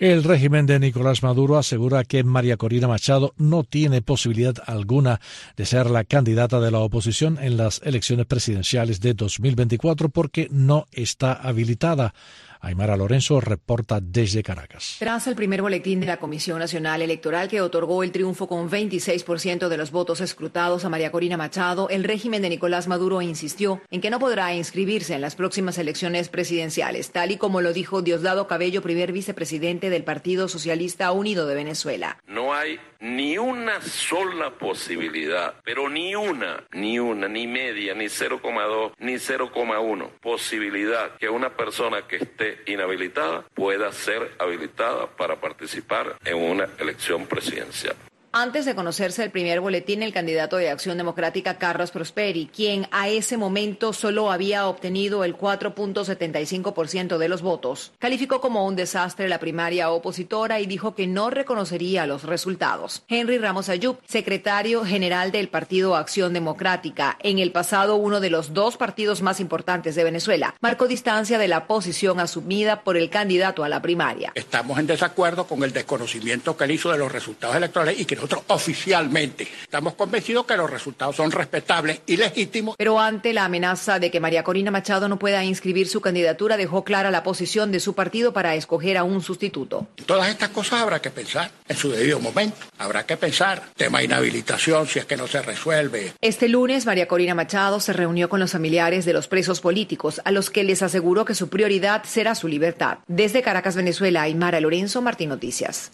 El 0.00 0.24
régimen 0.24 0.64
de 0.64 0.78
Nicolás 0.78 1.22
Maduro 1.22 1.58
asegura 1.58 2.04
que 2.04 2.24
María 2.24 2.56
Corina 2.56 2.88
Machado 2.88 3.34
no 3.36 3.64
tiene 3.64 4.00
posibilidad 4.00 4.54
alguna 4.64 5.20
de 5.58 5.66
ser 5.66 5.90
la 5.90 6.04
candidata 6.04 6.58
de 6.58 6.70
la 6.70 6.78
oposición 6.78 7.36
en 7.38 7.58
las 7.58 7.82
elecciones 7.84 8.24
presidenciales 8.24 9.02
de 9.02 9.12
2024 9.12 10.08
porque 10.08 10.48
no 10.50 10.86
está 10.90 11.34
habilitada. 11.34 12.14
Aymara 12.60 12.96
Lorenzo 12.96 13.40
reporta 13.40 14.00
desde 14.00 14.42
Caracas. 14.42 14.96
Tras 14.98 15.26
el 15.26 15.34
primer 15.34 15.62
boletín 15.62 16.00
de 16.00 16.06
la 16.06 16.18
Comisión 16.18 16.58
Nacional 16.58 17.02
Electoral 17.02 17.48
que 17.48 17.60
otorgó 17.60 18.02
el 18.02 18.12
triunfo 18.12 18.46
con 18.46 18.70
26% 18.70 19.68
de 19.68 19.76
los 19.76 19.90
votos 19.90 20.20
escrutados 20.20 20.84
a 20.84 20.88
María 20.88 21.10
Corina 21.10 21.36
Machado, 21.36 21.88
el 21.88 22.04
régimen 22.04 22.42
de 22.42 22.50
Nicolás 22.50 22.88
Maduro 22.88 23.22
insistió 23.22 23.80
en 23.90 24.00
que 24.00 24.10
no 24.10 24.18
podrá 24.18 24.54
inscribirse 24.54 25.14
en 25.14 25.20
las 25.20 25.36
próximas 25.36 25.78
elecciones 25.78 26.28
presidenciales, 26.28 27.10
tal 27.10 27.30
y 27.30 27.36
como 27.36 27.60
lo 27.60 27.72
dijo 27.72 28.02
Diosdado 28.02 28.46
Cabello, 28.46 28.82
primer 28.82 29.12
vicepresidente 29.12 29.90
del 29.90 30.04
Partido 30.04 30.48
Socialista 30.48 31.10
Unido 31.12 31.46
de 31.46 31.54
Venezuela. 31.54 32.18
No 32.26 32.52
hay 32.52 32.78
ni 33.00 33.38
una 33.38 33.80
sola 33.80 34.50
posibilidad, 34.58 35.54
pero 35.64 35.88
ni 35.88 36.14
una, 36.14 36.64
ni 36.72 36.98
una, 36.98 37.28
ni 37.28 37.46
media, 37.46 37.94
ni 37.94 38.06
0,2, 38.06 38.92
ni 38.98 39.14
0,1 39.14 40.10
posibilidad 40.20 41.16
que 41.16 41.28
una 41.28 41.56
persona 41.56 42.06
que 42.06 42.16
esté 42.16 42.49
inhabilitada 42.66 43.44
pueda 43.54 43.92
ser 43.92 44.32
habilitada 44.38 45.06
para 45.06 45.40
participar 45.40 46.16
en 46.24 46.36
una 46.36 46.68
elección 46.78 47.26
presidencial. 47.26 47.96
Antes 48.32 48.64
de 48.64 48.76
conocerse 48.76 49.24
el 49.24 49.32
primer 49.32 49.60
boletín, 49.60 50.04
el 50.04 50.12
candidato 50.12 50.56
de 50.56 50.70
Acción 50.70 50.96
Democrática, 50.96 51.58
Carlos 51.58 51.90
Prosperi, 51.90 52.46
quien 52.46 52.86
a 52.92 53.08
ese 53.08 53.36
momento 53.36 53.92
solo 53.92 54.30
había 54.30 54.68
obtenido 54.68 55.24
el 55.24 55.36
4.75% 55.36 57.18
de 57.18 57.28
los 57.28 57.42
votos, 57.42 57.90
calificó 57.98 58.40
como 58.40 58.64
un 58.68 58.76
desastre 58.76 59.28
la 59.28 59.40
primaria 59.40 59.90
opositora 59.90 60.60
y 60.60 60.66
dijo 60.66 60.94
que 60.94 61.08
no 61.08 61.30
reconocería 61.30 62.06
los 62.06 62.22
resultados. 62.22 63.02
Henry 63.08 63.38
Ramos 63.38 63.68
Ayub, 63.68 63.98
secretario 64.06 64.84
general 64.84 65.32
del 65.32 65.48
Partido 65.48 65.96
Acción 65.96 66.32
Democrática, 66.32 67.16
en 67.24 67.40
el 67.40 67.50
pasado 67.50 67.96
uno 67.96 68.20
de 68.20 68.30
los 68.30 68.54
dos 68.54 68.76
partidos 68.76 69.22
más 69.22 69.40
importantes 69.40 69.96
de 69.96 70.04
Venezuela, 70.04 70.54
marcó 70.60 70.86
distancia 70.86 71.36
de 71.36 71.48
la 71.48 71.66
posición 71.66 72.20
asumida 72.20 72.82
por 72.84 72.96
el 72.96 73.10
candidato 73.10 73.64
a 73.64 73.68
la 73.68 73.82
primaria. 73.82 74.30
Estamos 74.36 74.78
en 74.78 74.86
desacuerdo 74.86 75.48
con 75.48 75.64
el 75.64 75.72
desconocimiento 75.72 76.56
que 76.56 76.62
él 76.62 76.70
hizo 76.70 76.92
de 76.92 76.98
los 76.98 77.10
resultados 77.10 77.56
electorales 77.56 77.98
y 77.98 78.04
que 78.04 78.19
nosotros 78.20 78.44
oficialmente 78.48 79.48
estamos 79.62 79.94
convencidos 79.94 80.44
que 80.44 80.56
los 80.56 80.68
resultados 80.68 81.16
son 81.16 81.30
respetables 81.30 82.00
y 82.06 82.16
legítimos. 82.16 82.76
Pero 82.76 83.00
ante 83.00 83.32
la 83.32 83.46
amenaza 83.46 83.98
de 83.98 84.10
que 84.10 84.20
María 84.20 84.42
Corina 84.42 84.70
Machado 84.70 85.08
no 85.08 85.18
pueda 85.18 85.42
inscribir 85.44 85.88
su 85.88 86.00
candidatura, 86.00 86.56
dejó 86.56 86.84
clara 86.84 87.10
la 87.10 87.22
posición 87.22 87.72
de 87.72 87.80
su 87.80 87.94
partido 87.94 88.32
para 88.32 88.54
escoger 88.54 88.98
a 88.98 89.04
un 89.04 89.22
sustituto. 89.22 89.88
Todas 90.06 90.28
estas 90.28 90.50
cosas 90.50 90.82
habrá 90.82 91.00
que 91.00 91.10
pensar 91.10 91.50
en 91.68 91.76
su 91.76 91.90
debido 91.90 92.20
momento. 92.20 92.56
Habrá 92.78 93.06
que 93.06 93.16
pensar. 93.16 93.62
Tema 93.76 94.02
inhabilitación 94.02 94.86
si 94.86 94.98
es 94.98 95.06
que 95.06 95.16
no 95.16 95.26
se 95.26 95.40
resuelve. 95.40 96.12
Este 96.20 96.48
lunes, 96.48 96.84
María 96.84 97.08
Corina 97.08 97.34
Machado 97.34 97.80
se 97.80 97.92
reunió 97.92 98.28
con 98.28 98.40
los 98.40 98.52
familiares 98.52 99.04
de 99.04 99.12
los 99.12 99.28
presos 99.28 99.60
políticos, 99.60 100.20
a 100.24 100.30
los 100.30 100.50
que 100.50 100.64
les 100.64 100.82
aseguró 100.82 101.24
que 101.24 101.34
su 101.34 101.48
prioridad 101.48 102.04
será 102.04 102.34
su 102.34 102.48
libertad. 102.48 102.98
Desde 103.06 103.42
Caracas, 103.42 103.76
Venezuela, 103.76 104.22
Aymara 104.22 104.60
Lorenzo, 104.60 105.00
Martín 105.00 105.30
Noticias. 105.30 105.92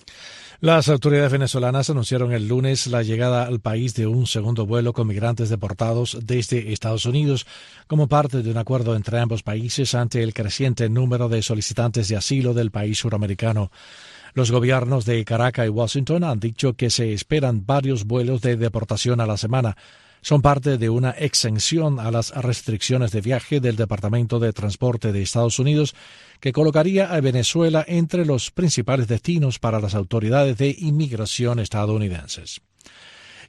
Las 0.61 0.89
autoridades 0.89 1.31
venezolanas 1.31 1.91
anunciaron 1.91 2.33
el 2.33 2.49
lunes 2.49 2.87
la 2.87 3.03
llegada 3.03 3.47
al 3.47 3.61
país 3.61 3.95
de 3.95 4.07
un 4.07 4.27
segundo 4.27 4.65
vuelo 4.65 4.95
con 4.95 5.07
migrantes 5.07 5.51
deportados 5.51 6.17
desde 6.23 6.73
Estados 6.73 7.05
Unidos 7.05 7.47
como 7.87 8.09
parte 8.09 8.43
de 8.43 8.51
un 8.51 8.57
acuerdo 8.57 8.97
entre 8.97 9.19
ambos 9.19 9.43
países 9.43 9.95
ante 9.95 10.23
el 10.23 10.33
creciente 10.33 10.89
número 10.89 11.29
de 11.29 11.43
solicitantes 11.43 12.09
de 12.09 12.17
asilo 12.17 12.55
del 12.55 12.71
país 12.71 12.97
suramericano. 12.97 13.71
Los 14.33 14.51
gobiernos 14.51 15.05
de 15.05 15.23
Caracas 15.27 15.67
y 15.67 15.69
Washington 15.69 16.25
han 16.25 16.41
dicho 16.41 16.73
que 16.73 16.89
se 16.89 17.13
esperan 17.13 17.67
varios 17.67 18.05
vuelos 18.05 18.41
de 18.41 18.57
deportación 18.57 19.21
a 19.21 19.27
la 19.27 19.37
semana 19.37 19.77
son 20.27 20.43
parte 20.43 20.77
de 20.77 20.91
una 20.91 21.11
exención 21.11 22.01
a 22.01 22.11
las 22.11 22.35
restricciones 22.35 23.13
de 23.13 23.21
viaje 23.21 23.61
del 23.61 23.77
Departamento 23.77 24.41
de 24.41 24.53
Transporte 24.53 25.13
de 25.13 25.23
Estados 25.23 25.61
Unidos 25.61 25.95
que 26.41 26.53
colocaría 26.53 27.15
a 27.15 27.21
Venezuela 27.21 27.85
entre 27.87 28.27
los 28.27 28.51
principales 28.51 29.07
destinos 29.07 29.61
para 29.61 29.79
las 29.79 29.95
autoridades 29.95 30.59
de 30.59 30.75
inmigración 30.81 31.61
estadounidenses. 31.61 32.61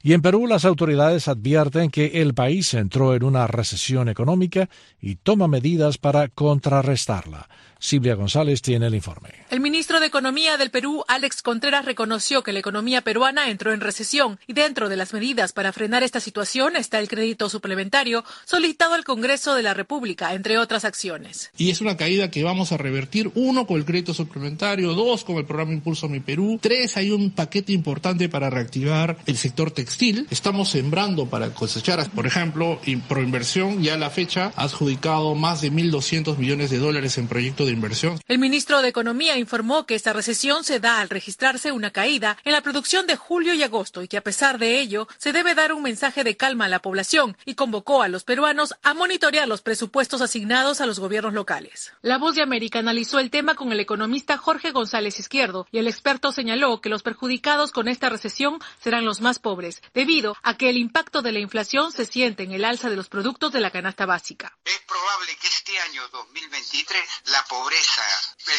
Y 0.04 0.12
en 0.12 0.22
Perú 0.22 0.46
las 0.46 0.64
autoridades 0.64 1.26
advierten 1.26 1.90
que 1.90 2.22
el 2.22 2.32
país 2.32 2.72
entró 2.74 3.12
en 3.16 3.24
una 3.24 3.48
recesión 3.48 4.08
económica 4.08 4.70
y 5.00 5.16
toma 5.16 5.48
medidas 5.48 5.98
para 5.98 6.28
contrarrestarla. 6.28 7.48
Silvia 7.78 8.14
González 8.14 8.62
tiene 8.62 8.86
el 8.86 8.94
informe. 8.94 9.30
El 9.50 9.60
ministro 9.60 10.00
de 10.00 10.06
Economía 10.06 10.56
del 10.56 10.70
Perú, 10.70 11.04
Alex 11.08 11.42
Contreras, 11.42 11.84
reconoció 11.84 12.42
que 12.42 12.52
la 12.52 12.58
economía 12.58 13.02
peruana 13.02 13.50
entró 13.50 13.72
en 13.72 13.80
recesión 13.80 14.38
y 14.46 14.52
dentro 14.52 14.88
de 14.88 14.96
las 14.96 15.12
medidas 15.12 15.52
para 15.52 15.72
frenar 15.72 16.02
esta 16.02 16.20
situación 16.20 16.76
está 16.76 16.98
el 16.98 17.08
crédito 17.08 17.48
suplementario 17.48 18.24
solicitado 18.44 18.94
al 18.94 19.04
Congreso 19.04 19.54
de 19.54 19.62
la 19.62 19.74
República, 19.74 20.34
entre 20.34 20.58
otras 20.58 20.84
acciones. 20.84 21.50
Y 21.56 21.70
es 21.70 21.80
una 21.80 21.96
caída 21.96 22.30
que 22.30 22.42
vamos 22.42 22.72
a 22.72 22.76
revertir, 22.76 23.30
uno, 23.34 23.66
con 23.66 23.78
el 23.78 23.84
crédito 23.84 24.12
suplementario, 24.12 24.94
dos, 24.94 25.24
con 25.24 25.36
el 25.36 25.46
programa 25.46 25.72
Impulso 25.72 26.08
Mi 26.08 26.20
Perú, 26.20 26.58
tres, 26.60 26.96
hay 26.96 27.10
un 27.10 27.30
paquete 27.30 27.72
importante 27.72 28.28
para 28.28 28.50
reactivar 28.50 29.16
el 29.26 29.36
sector 29.36 29.70
textil. 29.70 30.26
Estamos 30.30 30.70
sembrando 30.70 31.26
para 31.26 31.54
cosechar, 31.54 32.08
por 32.10 32.26
ejemplo, 32.26 32.80
Proinversión 33.08 33.82
ya 33.82 33.94
a 33.94 33.96
la 33.98 34.10
fecha 34.10 34.52
ha 34.56 34.64
adjudicado 34.64 35.34
más 35.34 35.60
de 35.60 35.72
1.200 35.72 36.36
millones 36.36 36.70
de 36.70 36.78
dólares 36.78 37.16
en 37.18 37.26
proyectos 37.26 37.67
inversión. 37.70 38.20
El 38.26 38.38
ministro 38.38 38.82
de 38.82 38.88
Economía 38.88 39.36
informó 39.36 39.86
que 39.86 39.94
esta 39.94 40.12
recesión 40.12 40.64
se 40.64 40.80
da 40.80 41.00
al 41.00 41.08
registrarse 41.08 41.72
una 41.72 41.90
caída 41.90 42.36
en 42.44 42.52
la 42.52 42.62
producción 42.62 43.06
de 43.06 43.16
julio 43.16 43.54
y 43.54 43.62
agosto 43.62 44.02
y 44.02 44.08
que 44.08 44.16
a 44.16 44.22
pesar 44.22 44.58
de 44.58 44.80
ello 44.80 45.08
se 45.18 45.32
debe 45.32 45.54
dar 45.54 45.72
un 45.72 45.82
mensaje 45.82 46.24
de 46.24 46.36
calma 46.36 46.66
a 46.66 46.68
la 46.68 46.80
población 46.80 47.36
y 47.44 47.54
convocó 47.54 48.02
a 48.02 48.08
los 48.08 48.24
peruanos 48.24 48.74
a 48.82 48.94
monitorear 48.94 49.46
los 49.46 49.62
presupuestos 49.62 50.20
asignados 50.20 50.80
a 50.80 50.86
los 50.86 50.98
gobiernos 50.98 51.34
locales. 51.34 51.92
La 52.02 52.18
Voz 52.18 52.34
de 52.34 52.42
América 52.42 52.78
analizó 52.78 53.18
el 53.18 53.30
tema 53.30 53.54
con 53.54 53.72
el 53.72 53.80
economista 53.80 54.38
Jorge 54.38 54.70
González 54.70 55.18
Izquierdo 55.18 55.66
y 55.70 55.78
el 55.78 55.88
experto 55.88 56.32
señaló 56.32 56.80
que 56.80 56.88
los 56.88 57.02
perjudicados 57.02 57.72
con 57.72 57.88
esta 57.88 58.08
recesión 58.08 58.58
serán 58.82 59.04
los 59.04 59.20
más 59.20 59.38
pobres, 59.38 59.82
debido 59.94 60.36
a 60.42 60.56
que 60.56 60.70
el 60.70 60.76
impacto 60.76 61.22
de 61.22 61.32
la 61.32 61.40
inflación 61.40 61.92
se 61.92 62.06
siente 62.06 62.42
en 62.42 62.52
el 62.52 62.64
alza 62.64 62.90
de 62.90 62.96
los 62.96 63.08
productos 63.08 63.52
de 63.52 63.60
la 63.60 63.70
canasta 63.70 64.06
básica. 64.06 64.56
Es 64.64 64.80
probable 64.86 65.36
que 65.40 65.46
este 65.46 65.78
año 65.80 66.02
2023 66.08 67.02
la 67.26 67.44
población 67.44 67.57
pobreza 67.58 68.06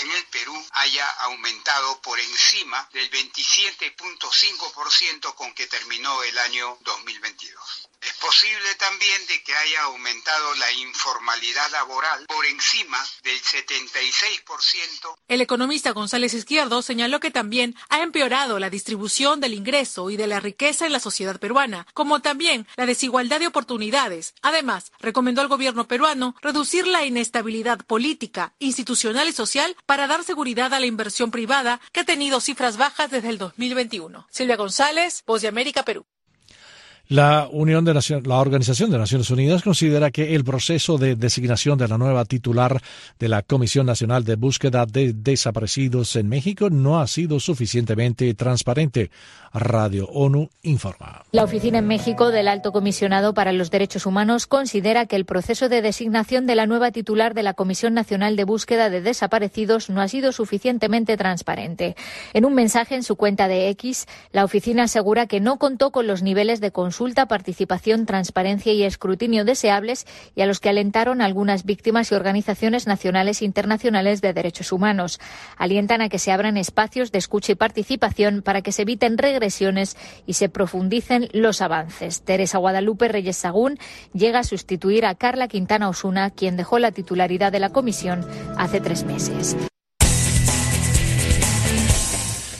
en 0.01 0.11
el 0.11 0.25
Perú 0.25 0.67
haya 0.71 1.09
aumentado 1.21 2.01
por 2.01 2.19
encima 2.19 2.89
del 2.91 3.09
27.5% 3.09 5.35
con 5.35 5.53
que 5.53 5.67
terminó 5.67 6.21
el 6.23 6.37
año 6.37 6.77
2022. 6.81 7.88
Es 8.01 8.13
posible 8.13 8.75
también 8.77 9.27
de 9.27 9.43
que 9.43 9.53
haya 9.53 9.83
aumentado 9.83 10.55
la 10.55 10.71
informalidad 10.71 11.69
laboral 11.71 12.25
por 12.27 12.45
encima 12.45 12.97
del 13.23 13.37
76%. 13.41 15.15
El 15.27 15.41
economista 15.41 15.91
González 15.91 16.33
Izquierdo 16.33 16.81
señaló 16.81 17.19
que 17.19 17.29
también 17.29 17.75
ha 17.89 18.01
empeorado 18.01 18.57
la 18.57 18.69
distribución 18.69 19.41
del 19.41 19.53
ingreso 19.53 20.09
y 20.09 20.15
de 20.15 20.27
la 20.27 20.39
riqueza 20.39 20.85
en 20.85 20.93
la 20.93 21.01
sociedad 21.01 21.39
peruana, 21.39 21.87
como 21.93 22.21
también 22.21 22.67
la 22.77 22.85
desigualdad 22.85 23.41
de 23.41 23.47
oportunidades. 23.47 24.33
Además, 24.41 24.93
recomendó 24.99 25.41
al 25.41 25.49
gobierno 25.49 25.87
peruano 25.87 26.35
reducir 26.41 26.87
la 26.87 27.05
inestabilidad 27.05 27.79
política, 27.85 28.53
institucional 28.59 29.27
y 29.27 29.33
social 29.33 29.75
para 29.85 30.07
dar 30.07 30.23
seguridad 30.23 30.73
a 30.73 30.79
la 30.79 30.85
inversión 30.85 31.31
privada 31.31 31.81
que 31.91 31.99
ha 31.99 32.05
tenido 32.05 32.39
cifras 32.39 32.77
bajas 32.77 33.11
desde 33.11 33.29
el 33.29 33.37
2021. 33.37 34.25
Silvia 34.31 34.55
González, 34.55 35.23
Voz 35.25 35.41
de 35.41 35.49
América, 35.49 35.83
Perú. 35.83 36.05
La, 37.11 37.47
Unión 37.51 37.85
de 37.85 37.95
la 37.95 38.37
Organización 38.37 38.91
de 38.91 38.99
Naciones 38.99 39.31
Unidas 39.31 39.63
considera 39.63 40.11
que 40.11 40.35
el 40.35 40.43
proceso 40.43 40.99
de 40.99 41.15
designación 41.15 41.79
de 41.79 41.87
la 41.87 41.97
nueva 41.97 42.23
titular 42.23 42.83
de 43.17 43.27
la 43.27 43.41
Comisión 43.41 43.87
Nacional 43.87 44.25
de 44.25 44.35
Búsqueda 44.35 44.85
de 44.85 45.13
Desaparecidos 45.13 46.15
en 46.15 46.29
México 46.29 46.69
no 46.69 47.01
ha 47.01 47.07
sido 47.07 47.39
suficientemente 47.39 48.31
transparente. 48.35 49.09
Radio 49.51 50.05
ONU 50.09 50.51
informa. 50.61 51.23
La 51.31 51.43
oficina 51.43 51.79
en 51.79 51.87
México 51.87 52.29
del 52.29 52.47
Alto 52.47 52.71
Comisionado 52.71 53.33
para 53.33 53.53
los 53.53 53.71
Derechos 53.71 54.05
Humanos 54.05 54.45
considera 54.45 55.07
que 55.07 55.15
el 55.15 55.25
proceso 55.25 55.67
de 55.67 55.81
designación 55.81 56.45
de 56.45 56.53
la 56.53 56.67
nueva 56.67 56.91
titular 56.91 57.33
de 57.33 57.41
la 57.41 57.55
Comisión 57.55 57.95
Nacional 57.95 58.35
de 58.35 58.43
Búsqueda 58.43 58.91
de 58.91 59.01
Desaparecidos 59.01 59.89
no 59.89 60.01
ha 60.01 60.07
sido 60.07 60.31
suficientemente 60.31 61.17
transparente. 61.17 61.95
En 62.33 62.45
un 62.45 62.53
mensaje 62.53 62.93
en 62.93 63.01
su 63.01 63.15
cuenta 63.15 63.47
de 63.47 63.69
X, 63.69 64.05
la 64.31 64.45
oficina 64.45 64.83
asegura 64.83 65.25
que 65.25 65.39
no 65.39 65.57
contó 65.57 65.89
con 65.89 66.05
los 66.05 66.21
niveles 66.21 66.61
de 66.61 66.69
consulta 66.69 66.98
consulta, 66.99 67.27
participación, 67.27 68.05
transparencia 68.05 68.73
y 68.73 68.83
escrutinio 68.83 69.45
deseables 69.45 70.05
y 70.35 70.41
a 70.41 70.45
los 70.45 70.59
que 70.59 70.67
alentaron 70.67 71.21
algunas 71.21 71.63
víctimas 71.63 72.11
y 72.11 72.15
organizaciones 72.15 72.87
nacionales 72.87 73.41
e 73.41 73.45
internacionales 73.45 74.19
de 74.19 74.33
derechos 74.33 74.73
humanos. 74.73 75.21
Alientan 75.55 76.01
a 76.01 76.09
que 76.09 76.19
se 76.19 76.33
abran 76.33 76.57
espacios 76.57 77.13
de 77.13 77.19
escucha 77.19 77.53
y 77.53 77.55
participación 77.55 78.41
para 78.41 78.61
que 78.61 78.73
se 78.73 78.81
eviten 78.81 79.17
regresiones 79.17 79.95
y 80.27 80.33
se 80.33 80.49
profundicen 80.49 81.29
los 81.31 81.61
avances. 81.61 82.21
Teresa 82.23 82.57
Guadalupe 82.57 83.07
Reyes 83.07 83.37
Sagún 83.37 83.77
llega 84.11 84.39
a 84.39 84.43
sustituir 84.43 85.05
a 85.05 85.15
Carla 85.15 85.47
Quintana 85.47 85.87
Osuna, 85.87 86.31
quien 86.31 86.57
dejó 86.57 86.79
la 86.79 86.91
titularidad 86.91 87.53
de 87.53 87.61
la 87.61 87.69
comisión 87.69 88.27
hace 88.57 88.81
tres 88.81 89.05
meses. 89.05 89.55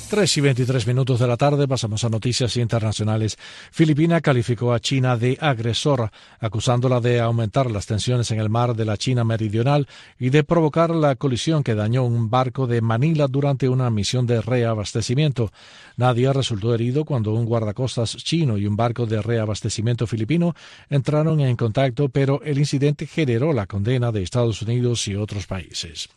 3 0.10 0.38
y 0.38 0.42
23 0.42 0.88
minutos 0.88 1.20
de 1.20 1.28
la 1.28 1.38
tarde 1.38 1.68
pasamos 1.68 2.04
a 2.04 2.10
noticias 2.10 2.58
internacionales. 2.58 3.38
Filipina 3.72 4.22
calificó 4.22 4.74
a 4.74 4.80
China 4.80 5.16
de 5.16 5.38
agresor, 5.40 6.10
acusándola 6.40 7.00
de 7.00 7.20
aumentar 7.20 7.70
las 7.70 7.86
tensiones 7.86 8.32
en 8.32 8.40
el 8.40 8.50
mar 8.50 8.76
de 8.76 8.86
la 8.86 8.98
China 8.98 9.24
meridional 9.24 9.88
y 10.18 10.32
de 10.32 10.44
provocar 10.44 10.90
la 10.90 11.16
colisión 11.16 11.64
que 11.64 11.76
dañó 11.76 12.04
un 12.06 12.32
barco 12.32 12.66
de 12.66 12.82
Manila 12.82 13.28
durante 13.28 13.70
una 13.70 13.92
misión 13.92 14.26
de 14.26 14.42
reabastecimiento. 14.42 15.52
Nadie 15.96 16.34
resultó 16.34 16.74
herido 16.74 17.06
cuando 17.06 17.34
un 17.34 17.46
guardacostas 17.46 18.18
chino 18.18 18.58
y 18.58 18.66
un 18.66 18.76
barco 18.76 19.06
de 19.06 19.22
reabastecimiento 19.22 20.08
filipino 20.08 20.56
entraron 20.90 21.40
en 21.40 21.56
contacto, 21.56 22.10
pero 22.10 22.42
el 22.44 22.58
incidente 22.58 23.06
generó 23.06 23.54
la 23.54 23.68
condena 23.68 24.12
de 24.12 24.24
Estados 24.24 24.64
Unidos 24.64 25.08
y 25.08 25.16
otros 25.16 25.46
países. 25.46 26.10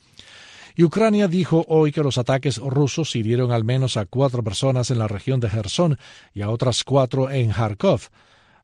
Y 0.74 0.84
Ucrania 0.84 1.28
dijo 1.28 1.64
hoy 1.68 1.92
que 1.92 2.02
los 2.02 2.18
ataques 2.18 2.58
rusos 2.58 3.14
hirieron 3.16 3.52
al 3.52 3.64
menos 3.64 3.96
a 3.96 4.06
cuatro 4.06 4.42
personas 4.42 4.90
en 4.90 4.98
la 4.98 5.08
región 5.08 5.40
de 5.40 5.50
Gerson 5.50 5.98
y 6.34 6.42
a 6.42 6.50
otras 6.50 6.84
cuatro 6.84 7.30
en 7.30 7.50
Kharkov. 7.50 8.08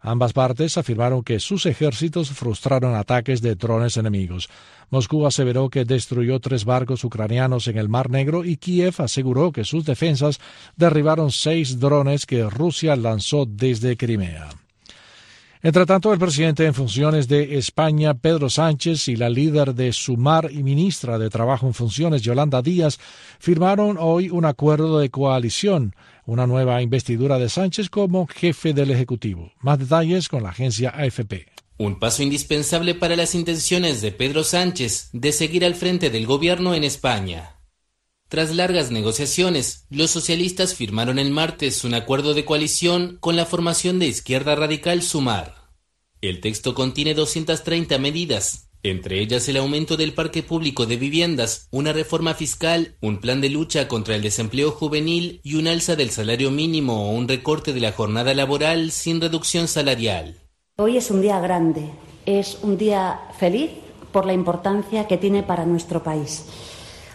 Ambas 0.00 0.32
partes 0.32 0.78
afirmaron 0.78 1.22
que 1.22 1.40
sus 1.40 1.66
ejércitos 1.66 2.30
frustraron 2.30 2.94
ataques 2.94 3.42
de 3.42 3.56
drones 3.56 3.96
enemigos. 3.96 4.48
Moscú 4.90 5.26
aseveró 5.26 5.68
que 5.70 5.84
destruyó 5.84 6.38
tres 6.38 6.64
barcos 6.64 7.02
ucranianos 7.04 7.66
en 7.66 7.78
el 7.78 7.88
Mar 7.88 8.08
Negro 8.08 8.44
y 8.44 8.56
Kiev 8.56 8.94
aseguró 8.98 9.50
que 9.50 9.64
sus 9.64 9.84
defensas 9.84 10.38
derribaron 10.76 11.32
seis 11.32 11.80
drones 11.80 12.26
que 12.26 12.48
Rusia 12.48 12.94
lanzó 12.94 13.44
desde 13.44 13.96
Crimea. 13.96 14.50
Entre 15.60 15.86
tanto, 15.86 16.12
el 16.12 16.20
presidente 16.20 16.64
en 16.64 16.74
funciones 16.74 17.26
de 17.26 17.58
España, 17.58 18.14
Pedro 18.14 18.48
Sánchez, 18.48 19.08
y 19.08 19.16
la 19.16 19.28
líder 19.28 19.74
de 19.74 19.92
Sumar 19.92 20.50
y 20.52 20.62
ministra 20.62 21.18
de 21.18 21.30
Trabajo 21.30 21.66
en 21.66 21.74
funciones, 21.74 22.22
Yolanda 22.22 22.62
Díaz, 22.62 23.00
firmaron 23.40 23.96
hoy 23.98 24.30
un 24.30 24.44
acuerdo 24.44 25.00
de 25.00 25.10
coalición, 25.10 25.96
una 26.26 26.46
nueva 26.46 26.80
investidura 26.80 27.38
de 27.38 27.48
Sánchez 27.48 27.90
como 27.90 28.28
jefe 28.28 28.72
del 28.72 28.92
Ejecutivo. 28.92 29.52
Más 29.60 29.80
detalles 29.80 30.28
con 30.28 30.44
la 30.44 30.50
agencia 30.50 30.90
AFP. 30.90 31.46
Un 31.76 31.98
paso 31.98 32.22
indispensable 32.22 32.94
para 32.94 33.16
las 33.16 33.34
intenciones 33.34 34.00
de 34.00 34.12
Pedro 34.12 34.44
Sánchez 34.44 35.10
de 35.12 35.32
seguir 35.32 35.64
al 35.64 35.74
frente 35.74 36.10
del 36.10 36.26
gobierno 36.26 36.74
en 36.74 36.84
España. 36.84 37.57
Tras 38.28 38.54
largas 38.54 38.90
negociaciones, 38.90 39.86
los 39.88 40.10
socialistas 40.10 40.74
firmaron 40.74 41.18
el 41.18 41.30
martes 41.30 41.82
un 41.84 41.94
acuerdo 41.94 42.34
de 42.34 42.44
coalición 42.44 43.16
con 43.20 43.36
la 43.36 43.46
formación 43.46 43.98
de 43.98 44.06
izquierda 44.06 44.54
radical 44.54 45.00
Sumar. 45.00 45.54
El 46.20 46.42
texto 46.42 46.74
contiene 46.74 47.14
230 47.14 47.96
medidas, 47.96 48.68
entre 48.82 49.20
ellas 49.20 49.48
el 49.48 49.56
aumento 49.56 49.96
del 49.96 50.12
parque 50.12 50.42
público 50.42 50.84
de 50.84 50.98
viviendas, 50.98 51.68
una 51.70 51.94
reforma 51.94 52.34
fiscal, 52.34 52.96
un 53.00 53.18
plan 53.18 53.40
de 53.40 53.48
lucha 53.48 53.88
contra 53.88 54.14
el 54.14 54.20
desempleo 54.20 54.72
juvenil 54.72 55.40
y 55.42 55.54
un 55.54 55.66
alza 55.66 55.96
del 55.96 56.10
salario 56.10 56.50
mínimo 56.50 57.08
o 57.08 57.14
un 57.14 57.28
recorte 57.28 57.72
de 57.72 57.80
la 57.80 57.92
jornada 57.92 58.34
laboral 58.34 58.90
sin 58.90 59.22
reducción 59.22 59.68
salarial. 59.68 60.36
Hoy 60.76 60.98
es 60.98 61.10
un 61.10 61.22
día 61.22 61.40
grande, 61.40 61.88
es 62.26 62.58
un 62.60 62.76
día 62.76 63.20
feliz 63.38 63.70
por 64.12 64.26
la 64.26 64.34
importancia 64.34 65.06
que 65.06 65.16
tiene 65.16 65.42
para 65.42 65.64
nuestro 65.64 66.02
país. 66.02 66.44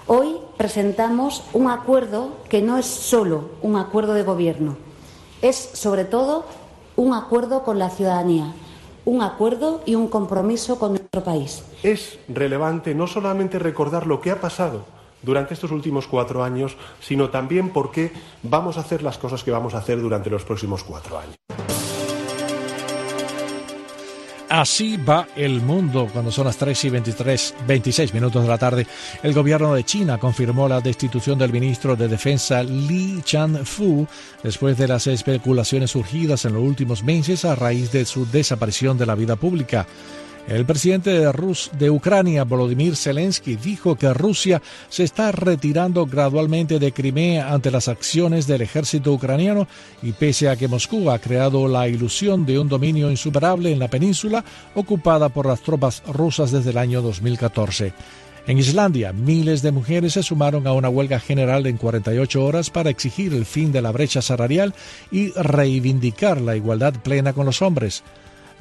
Hoy 0.08 0.36
presentamos 0.58 1.44
un 1.54 1.70
acuerdo 1.70 2.32
que 2.50 2.62
no 2.62 2.78
es 2.78 2.86
solo 2.86 3.52
un 3.62 3.78
acuerdo 3.78 4.14
de 4.14 4.24
gobierno, 4.24 4.76
es 5.42 5.56
sobre 5.56 6.04
todo 6.04 6.46
un 6.98 7.14
acuerdo 7.14 7.64
con 7.64 7.80
la 7.80 7.90
ciudadanía, 7.90 8.54
un 9.06 9.22
acuerdo 9.22 9.82
y 9.86 9.96
un 9.96 10.10
compromiso 10.10 10.78
con 10.78 10.92
nuestro 10.92 11.24
país. 11.24 11.64
Es 11.84 12.20
relevante 12.28 12.94
no 12.94 13.08
solamente 13.08 13.60
recordar 13.60 14.06
lo 14.06 14.20
que 14.20 14.32
ha 14.32 14.42
pasado 14.42 14.84
durante 15.22 15.54
estos 15.54 15.72
últimos 15.72 16.08
cuatro 16.08 16.44
años, 16.44 16.76
sino 17.00 17.30
también 17.30 17.72
por 17.72 17.92
qué 17.92 18.12
vamos 18.44 18.78
a 18.78 18.82
hacer 18.82 19.04
las 19.04 19.18
cosas 19.18 19.42
que 19.46 19.52
vamos 19.52 19.74
a 19.74 19.78
hacer 19.78 20.02
durante 20.02 20.30
los 20.30 20.44
próximos 20.44 20.84
cuatro 20.84 21.18
años. 21.18 21.38
Así 24.56 24.98
va 24.98 25.28
el 25.36 25.62
mundo 25.62 26.08
cuando 26.14 26.32
son 26.32 26.46
las 26.46 26.58
3 26.58 26.86
y 26.86 26.90
23, 26.92 27.56
26 27.66 28.14
minutos 28.14 28.44
de 28.44 28.48
la 28.48 28.60
tarde. 28.60 28.86
El 29.24 29.34
gobierno 29.34 29.74
de 29.74 29.84
China 29.84 30.20
confirmó 30.20 30.68
la 30.68 30.80
destitución 30.80 31.40
del 31.40 31.52
ministro 31.52 31.96
de 31.96 32.08
Defensa 32.08 32.62
Li 32.62 33.24
Chan-fu 33.24 34.06
después 34.44 34.78
de 34.78 34.88
las 34.88 35.08
especulaciones 35.08 35.90
surgidas 35.90 36.46
en 36.46 36.54
los 36.54 36.62
últimos 36.62 37.02
meses 37.02 37.46
a 37.46 37.56
raíz 37.56 37.92
de 37.92 38.06
su 38.06 38.28
desaparición 38.28 38.96
de 38.96 39.08
la 39.08 39.16
vida 39.16 39.38
pública. 39.38 39.88
El 40.48 40.66
presidente 40.66 41.10
de, 41.12 41.32
Rus 41.32 41.72
de 41.80 41.90
Ucrania, 41.90 42.44
Volodymyr 42.44 42.98
Zelensky, 42.98 43.56
dijo 43.56 43.96
que 43.96 44.14
Rusia 44.14 44.62
se 44.90 45.04
está 45.04 45.32
retirando 45.32 46.06
gradualmente 46.06 46.80
de 46.80 46.92
Crimea 46.92 47.54
ante 47.54 47.72
las 47.72 47.88
acciones 47.88 48.46
del 48.46 48.62
ejército 48.62 49.14
ucraniano 49.14 49.68
y 50.02 50.12
pese 50.12 50.50
a 50.50 50.58
que 50.58 50.68
Moscú 50.68 51.10
ha 51.10 51.20
creado 51.20 51.70
la 51.70 51.88
ilusión 51.88 52.46
de 52.46 52.60
un 52.60 52.68
dominio 52.68 53.10
insuperable 53.10 53.72
en 53.72 53.80
la 53.80 53.88
península 53.88 54.44
ocupada 54.76 55.30
por 55.30 55.46
las 55.46 55.62
tropas 55.62 56.04
rusas 56.08 56.52
desde 56.52 56.72
el 56.72 56.78
año 56.78 57.02
2014. 57.02 57.94
En 58.46 58.58
Islandia, 58.58 59.14
miles 59.14 59.62
de 59.62 59.72
mujeres 59.72 60.14
se 60.14 60.24
sumaron 60.24 60.68
a 60.68 60.74
una 60.74 60.90
huelga 60.90 61.22
general 61.22 61.66
en 61.66 61.78
48 61.78 62.44
horas 62.44 62.70
para 62.70 62.90
exigir 62.90 63.34
el 63.34 63.46
fin 63.46 63.72
de 63.72 63.82
la 63.82 63.94
brecha 63.94 64.22
salarial 64.22 64.74
y 65.10 65.32
reivindicar 65.32 66.42
la 66.42 66.58
igualdad 66.58 66.94
plena 67.02 67.32
con 67.32 67.46
los 67.46 67.62
hombres. 67.62 68.04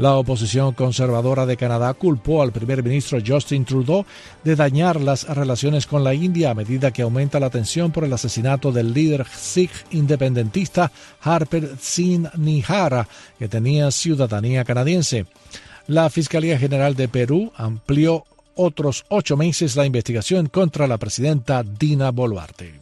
La 0.03 0.17
oposición 0.17 0.73
conservadora 0.73 1.47
de 1.47 1.57
Canadá 1.57 1.95
culpó 1.95 2.43
al 2.43 2.51
primer 2.51 2.83
ministro 2.83 3.21
Justin 3.25 3.65
Trudeau 3.65 4.05
de 4.43 4.57
dañar 4.57 5.01
las 5.01 5.29
relaciones 5.29 5.87
con 5.87 6.03
la 6.03 6.13
India 6.13 6.51
a 6.51 6.55
medida 6.55 6.91
que 6.91 7.03
aumenta 7.03 7.39
la 7.39 7.51
tensión 7.51 7.93
por 7.93 8.03
el 8.03 8.13
asesinato 8.13 8.73
del 8.73 8.93
líder 8.93 9.25
Sikh 9.25 9.71
independentista 9.93 10.91
Harper 11.21 11.77
Singh 11.81 12.27
Nihara, 12.37 13.07
que 13.39 13.47
tenía 13.47 13.93
ciudadanía 13.93 14.65
canadiense. 14.65 15.27
La 15.87 16.11
Fiscalía 16.11 16.59
General 16.59 16.97
de 16.97 17.07
Perú 17.07 17.53
amplió 17.55 18.25
otros 18.57 19.05
ocho 19.09 19.37
meses 19.37 19.77
la 19.77 19.87
investigación 19.87 20.49
contra 20.49 20.89
la 20.89 20.99
presidenta 20.99 21.63
Dina 21.63 22.11
Boluarte. 22.11 22.82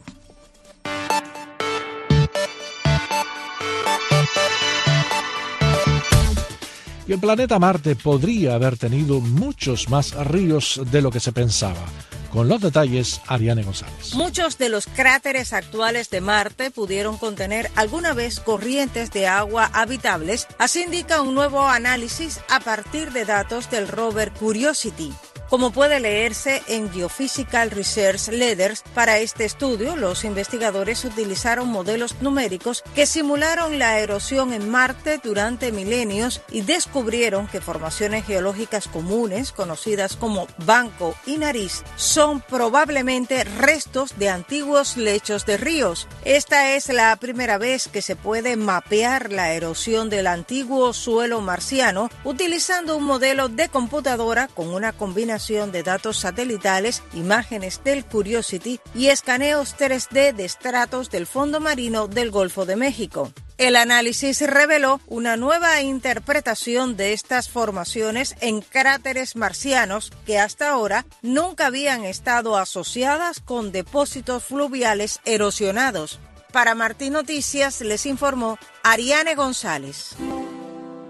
El 7.13 7.19
planeta 7.19 7.59
Marte 7.59 7.95
podría 7.95 8.55
haber 8.55 8.77
tenido 8.77 9.19
muchos 9.19 9.89
más 9.89 10.13
ríos 10.25 10.81
de 10.91 11.01
lo 11.01 11.11
que 11.11 11.19
se 11.19 11.31
pensaba. 11.31 11.83
Con 12.31 12.47
los 12.47 12.61
detalles, 12.61 13.19
Ariane 13.27 13.63
González. 13.63 14.13
Muchos 14.13 14.57
de 14.57 14.69
los 14.69 14.87
cráteres 14.87 15.51
actuales 15.51 16.09
de 16.09 16.21
Marte 16.21 16.71
pudieron 16.71 17.17
contener 17.17 17.69
alguna 17.75 18.13
vez 18.13 18.39
corrientes 18.39 19.11
de 19.11 19.27
agua 19.27 19.69
habitables, 19.73 20.47
así 20.57 20.83
indica 20.83 21.21
un 21.21 21.35
nuevo 21.35 21.67
análisis 21.67 22.39
a 22.49 22.61
partir 22.61 23.11
de 23.11 23.25
datos 23.25 23.69
del 23.69 23.89
rover 23.89 24.31
Curiosity. 24.31 25.11
Como 25.51 25.71
puede 25.71 25.99
leerse 25.99 26.63
en 26.69 26.89
Geophysical 26.89 27.71
Research 27.71 28.29
Letters, 28.29 28.83
para 28.95 29.17
este 29.17 29.43
estudio 29.43 29.97
los 29.97 30.23
investigadores 30.23 31.03
utilizaron 31.03 31.67
modelos 31.67 32.21
numéricos 32.21 32.85
que 32.95 33.05
simularon 33.05 33.77
la 33.77 33.99
erosión 33.99 34.53
en 34.53 34.69
Marte 34.69 35.19
durante 35.21 35.73
milenios 35.73 36.39
y 36.49 36.61
descubrieron 36.61 37.47
que 37.47 37.59
formaciones 37.59 38.25
geológicas 38.25 38.87
comunes, 38.87 39.51
conocidas 39.51 40.15
como 40.15 40.47
banco 40.65 41.15
y 41.25 41.37
nariz, 41.37 41.83
son 41.97 42.39
probablemente 42.39 43.43
restos 43.43 44.17
de 44.17 44.29
antiguos 44.29 44.95
lechos 44.95 45.45
de 45.45 45.57
ríos. 45.57 46.07
Esta 46.23 46.75
es 46.75 46.87
la 46.87 47.13
primera 47.17 47.57
vez 47.57 47.89
que 47.89 48.01
se 48.01 48.15
puede 48.15 48.55
mapear 48.55 49.33
la 49.33 49.51
erosión 49.51 50.09
del 50.09 50.27
antiguo 50.27 50.93
suelo 50.93 51.41
marciano 51.41 52.09
utilizando 52.23 52.95
un 52.95 53.03
modelo 53.03 53.49
de 53.49 53.67
computadora 53.67 54.47
con 54.47 54.69
una 54.69 54.93
combinación 54.93 55.40
de 55.41 55.81
datos 55.81 56.17
satelitales, 56.19 57.01
imágenes 57.13 57.83
del 57.83 58.05
Curiosity 58.05 58.79
y 58.93 59.07
escaneos 59.07 59.75
3D 59.75 60.35
de 60.35 60.45
estratos 60.45 61.09
del 61.09 61.25
fondo 61.25 61.59
marino 61.59 62.07
del 62.07 62.29
Golfo 62.29 62.67
de 62.67 62.75
México. 62.75 63.33
El 63.57 63.75
análisis 63.75 64.39
reveló 64.41 65.01
una 65.07 65.37
nueva 65.37 65.81
interpretación 65.81 66.95
de 66.95 67.13
estas 67.13 67.49
formaciones 67.49 68.35
en 68.39 68.61
cráteres 68.61 69.35
marcianos 69.35 70.11
que 70.27 70.37
hasta 70.37 70.69
ahora 70.69 71.07
nunca 71.23 71.65
habían 71.65 72.05
estado 72.05 72.55
asociadas 72.55 73.39
con 73.39 73.71
depósitos 73.71 74.43
fluviales 74.43 75.21
erosionados. 75.25 76.19
Para 76.51 76.75
Martín 76.75 77.13
Noticias 77.13 77.81
les 77.81 78.05
informó 78.05 78.59
Ariane 78.83 79.33
González. 79.33 80.15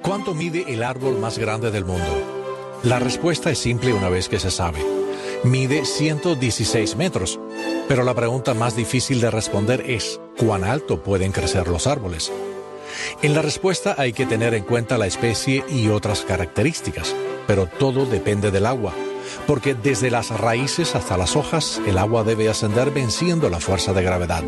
¿Cuánto 0.01 0.33
mide 0.33 0.71
el 0.73 0.83
árbol 0.83 1.19
más 1.19 1.37
grande 1.37 1.69
del 1.69 1.83
mundo? 1.83 2.40
La 2.83 2.97
respuesta 2.97 3.51
es 3.51 3.59
simple 3.59 3.93
una 3.93 4.09
vez 4.09 4.27
que 4.27 4.39
se 4.39 4.49
sabe. 4.49 4.83
Mide 5.43 5.85
116 5.85 6.95
metros. 6.95 7.39
Pero 7.87 8.03
la 8.03 8.15
pregunta 8.15 8.55
más 8.55 8.75
difícil 8.75 9.21
de 9.21 9.29
responder 9.29 9.83
es, 9.87 10.19
¿cuán 10.39 10.63
alto 10.63 11.03
pueden 11.03 11.31
crecer 11.31 11.67
los 11.67 11.85
árboles? 11.85 12.31
En 13.21 13.35
la 13.35 13.43
respuesta 13.43 13.93
hay 13.99 14.13
que 14.13 14.25
tener 14.25 14.55
en 14.55 14.63
cuenta 14.63 14.97
la 14.97 15.05
especie 15.05 15.63
y 15.69 15.89
otras 15.89 16.21
características, 16.21 17.15
pero 17.45 17.67
todo 17.67 18.07
depende 18.07 18.49
del 18.49 18.65
agua, 18.65 18.93
porque 19.45 19.75
desde 19.75 20.09
las 20.09 20.31
raíces 20.31 20.95
hasta 20.95 21.17
las 21.17 21.35
hojas 21.35 21.79
el 21.85 21.99
agua 21.99 22.23
debe 22.23 22.49
ascender 22.49 22.89
venciendo 22.89 23.47
la 23.49 23.59
fuerza 23.59 23.93
de 23.93 24.01
gravedad. 24.01 24.43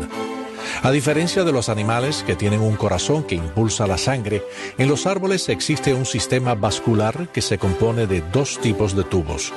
A 0.82 0.90
diferencia 0.90 1.44
de 1.44 1.52
los 1.52 1.68
animales 1.68 2.24
que 2.26 2.36
tienen 2.36 2.60
un 2.60 2.76
corazón 2.76 3.24
que 3.24 3.34
impulsa 3.34 3.86
la 3.86 3.98
sangre, 3.98 4.42
en 4.78 4.88
los 4.88 5.06
árboles 5.06 5.48
existe 5.48 5.94
un 5.94 6.06
sistema 6.06 6.54
vascular 6.54 7.28
que 7.32 7.42
se 7.42 7.58
compone 7.58 8.06
de 8.06 8.22
dos 8.32 8.58
tipos 8.60 8.94
de 8.96 9.04
tubos. 9.04 9.52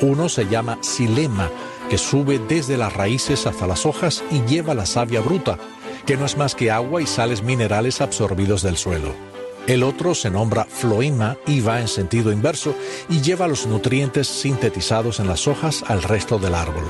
Uno 0.00 0.28
se 0.28 0.46
llama 0.46 0.78
xilema, 0.82 1.50
que 1.90 1.98
sube 1.98 2.38
desde 2.38 2.76
las 2.76 2.92
raíces 2.92 3.46
hasta 3.46 3.66
las 3.66 3.86
hojas 3.86 4.22
y 4.30 4.42
lleva 4.42 4.74
la 4.74 4.86
savia 4.86 5.20
bruta, 5.20 5.58
que 6.06 6.16
no 6.16 6.26
es 6.26 6.36
más 6.36 6.54
que 6.54 6.70
agua 6.70 7.02
y 7.02 7.06
sales 7.06 7.42
minerales 7.42 8.00
absorbidos 8.00 8.62
del 8.62 8.76
suelo. 8.76 9.37
El 9.68 9.82
otro 9.82 10.14
se 10.14 10.30
nombra 10.30 10.64
floema 10.64 11.36
y 11.46 11.60
va 11.60 11.78
en 11.78 11.88
sentido 11.88 12.32
inverso 12.32 12.74
y 13.10 13.20
lleva 13.20 13.46
los 13.46 13.66
nutrientes 13.66 14.26
sintetizados 14.26 15.20
en 15.20 15.28
las 15.28 15.46
hojas 15.46 15.84
al 15.86 16.02
resto 16.02 16.38
del 16.38 16.54
árbol. 16.54 16.84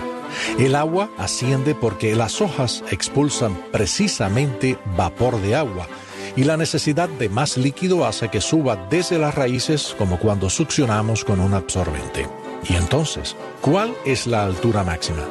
El 0.60 0.76
agua 0.76 1.10
asciende 1.18 1.74
porque 1.74 2.14
las 2.14 2.40
hojas 2.40 2.84
expulsan 2.92 3.60
precisamente 3.72 4.78
vapor 4.96 5.42
de 5.42 5.56
agua 5.56 5.88
y 6.36 6.44
la 6.44 6.56
necesidad 6.56 7.08
de 7.08 7.28
más 7.28 7.56
líquido 7.56 8.06
hace 8.06 8.28
que 8.28 8.40
suba 8.40 8.86
desde 8.88 9.18
las 9.18 9.34
raíces 9.34 9.96
como 9.98 10.20
cuando 10.20 10.48
succionamos 10.48 11.24
con 11.24 11.40
un 11.40 11.54
absorbente. 11.54 12.28
Y 12.68 12.76
entonces, 12.76 13.34
¿cuál 13.60 13.92
es 14.04 14.28
la 14.28 14.44
altura 14.44 14.84
máxima? 14.84 15.26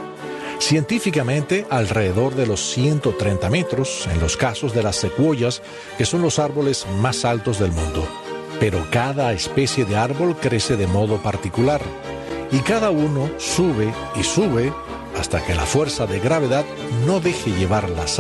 Científicamente, 0.59 1.65
alrededor 1.69 2.35
de 2.35 2.47
los 2.47 2.59
130 2.71 3.49
metros 3.49 4.07
en 4.11 4.19
los 4.19 4.37
casos 4.37 4.73
de 4.73 4.83
las 4.83 4.95
secuoyas, 4.95 5.61
que 5.97 6.05
son 6.05 6.21
los 6.21 6.39
árboles 6.39 6.85
más 6.99 7.25
altos 7.25 7.59
del 7.59 7.71
mundo. 7.71 8.07
Pero 8.59 8.85
cada 8.91 9.33
especie 9.33 9.85
de 9.85 9.95
árbol 9.95 10.35
crece 10.35 10.75
de 10.75 10.87
modo 10.87 11.17
particular 11.17 11.81
y 12.51 12.59
cada 12.59 12.89
uno 12.89 13.29
sube 13.37 13.93
y 14.15 14.23
sube 14.23 14.73
hasta 15.17 15.43
que 15.43 15.55
la 15.55 15.65
fuerza 15.65 16.05
de 16.05 16.19
gravedad 16.19 16.65
no 17.05 17.19
deje 17.19 17.51
llevar 17.51 17.89
las 17.89 18.11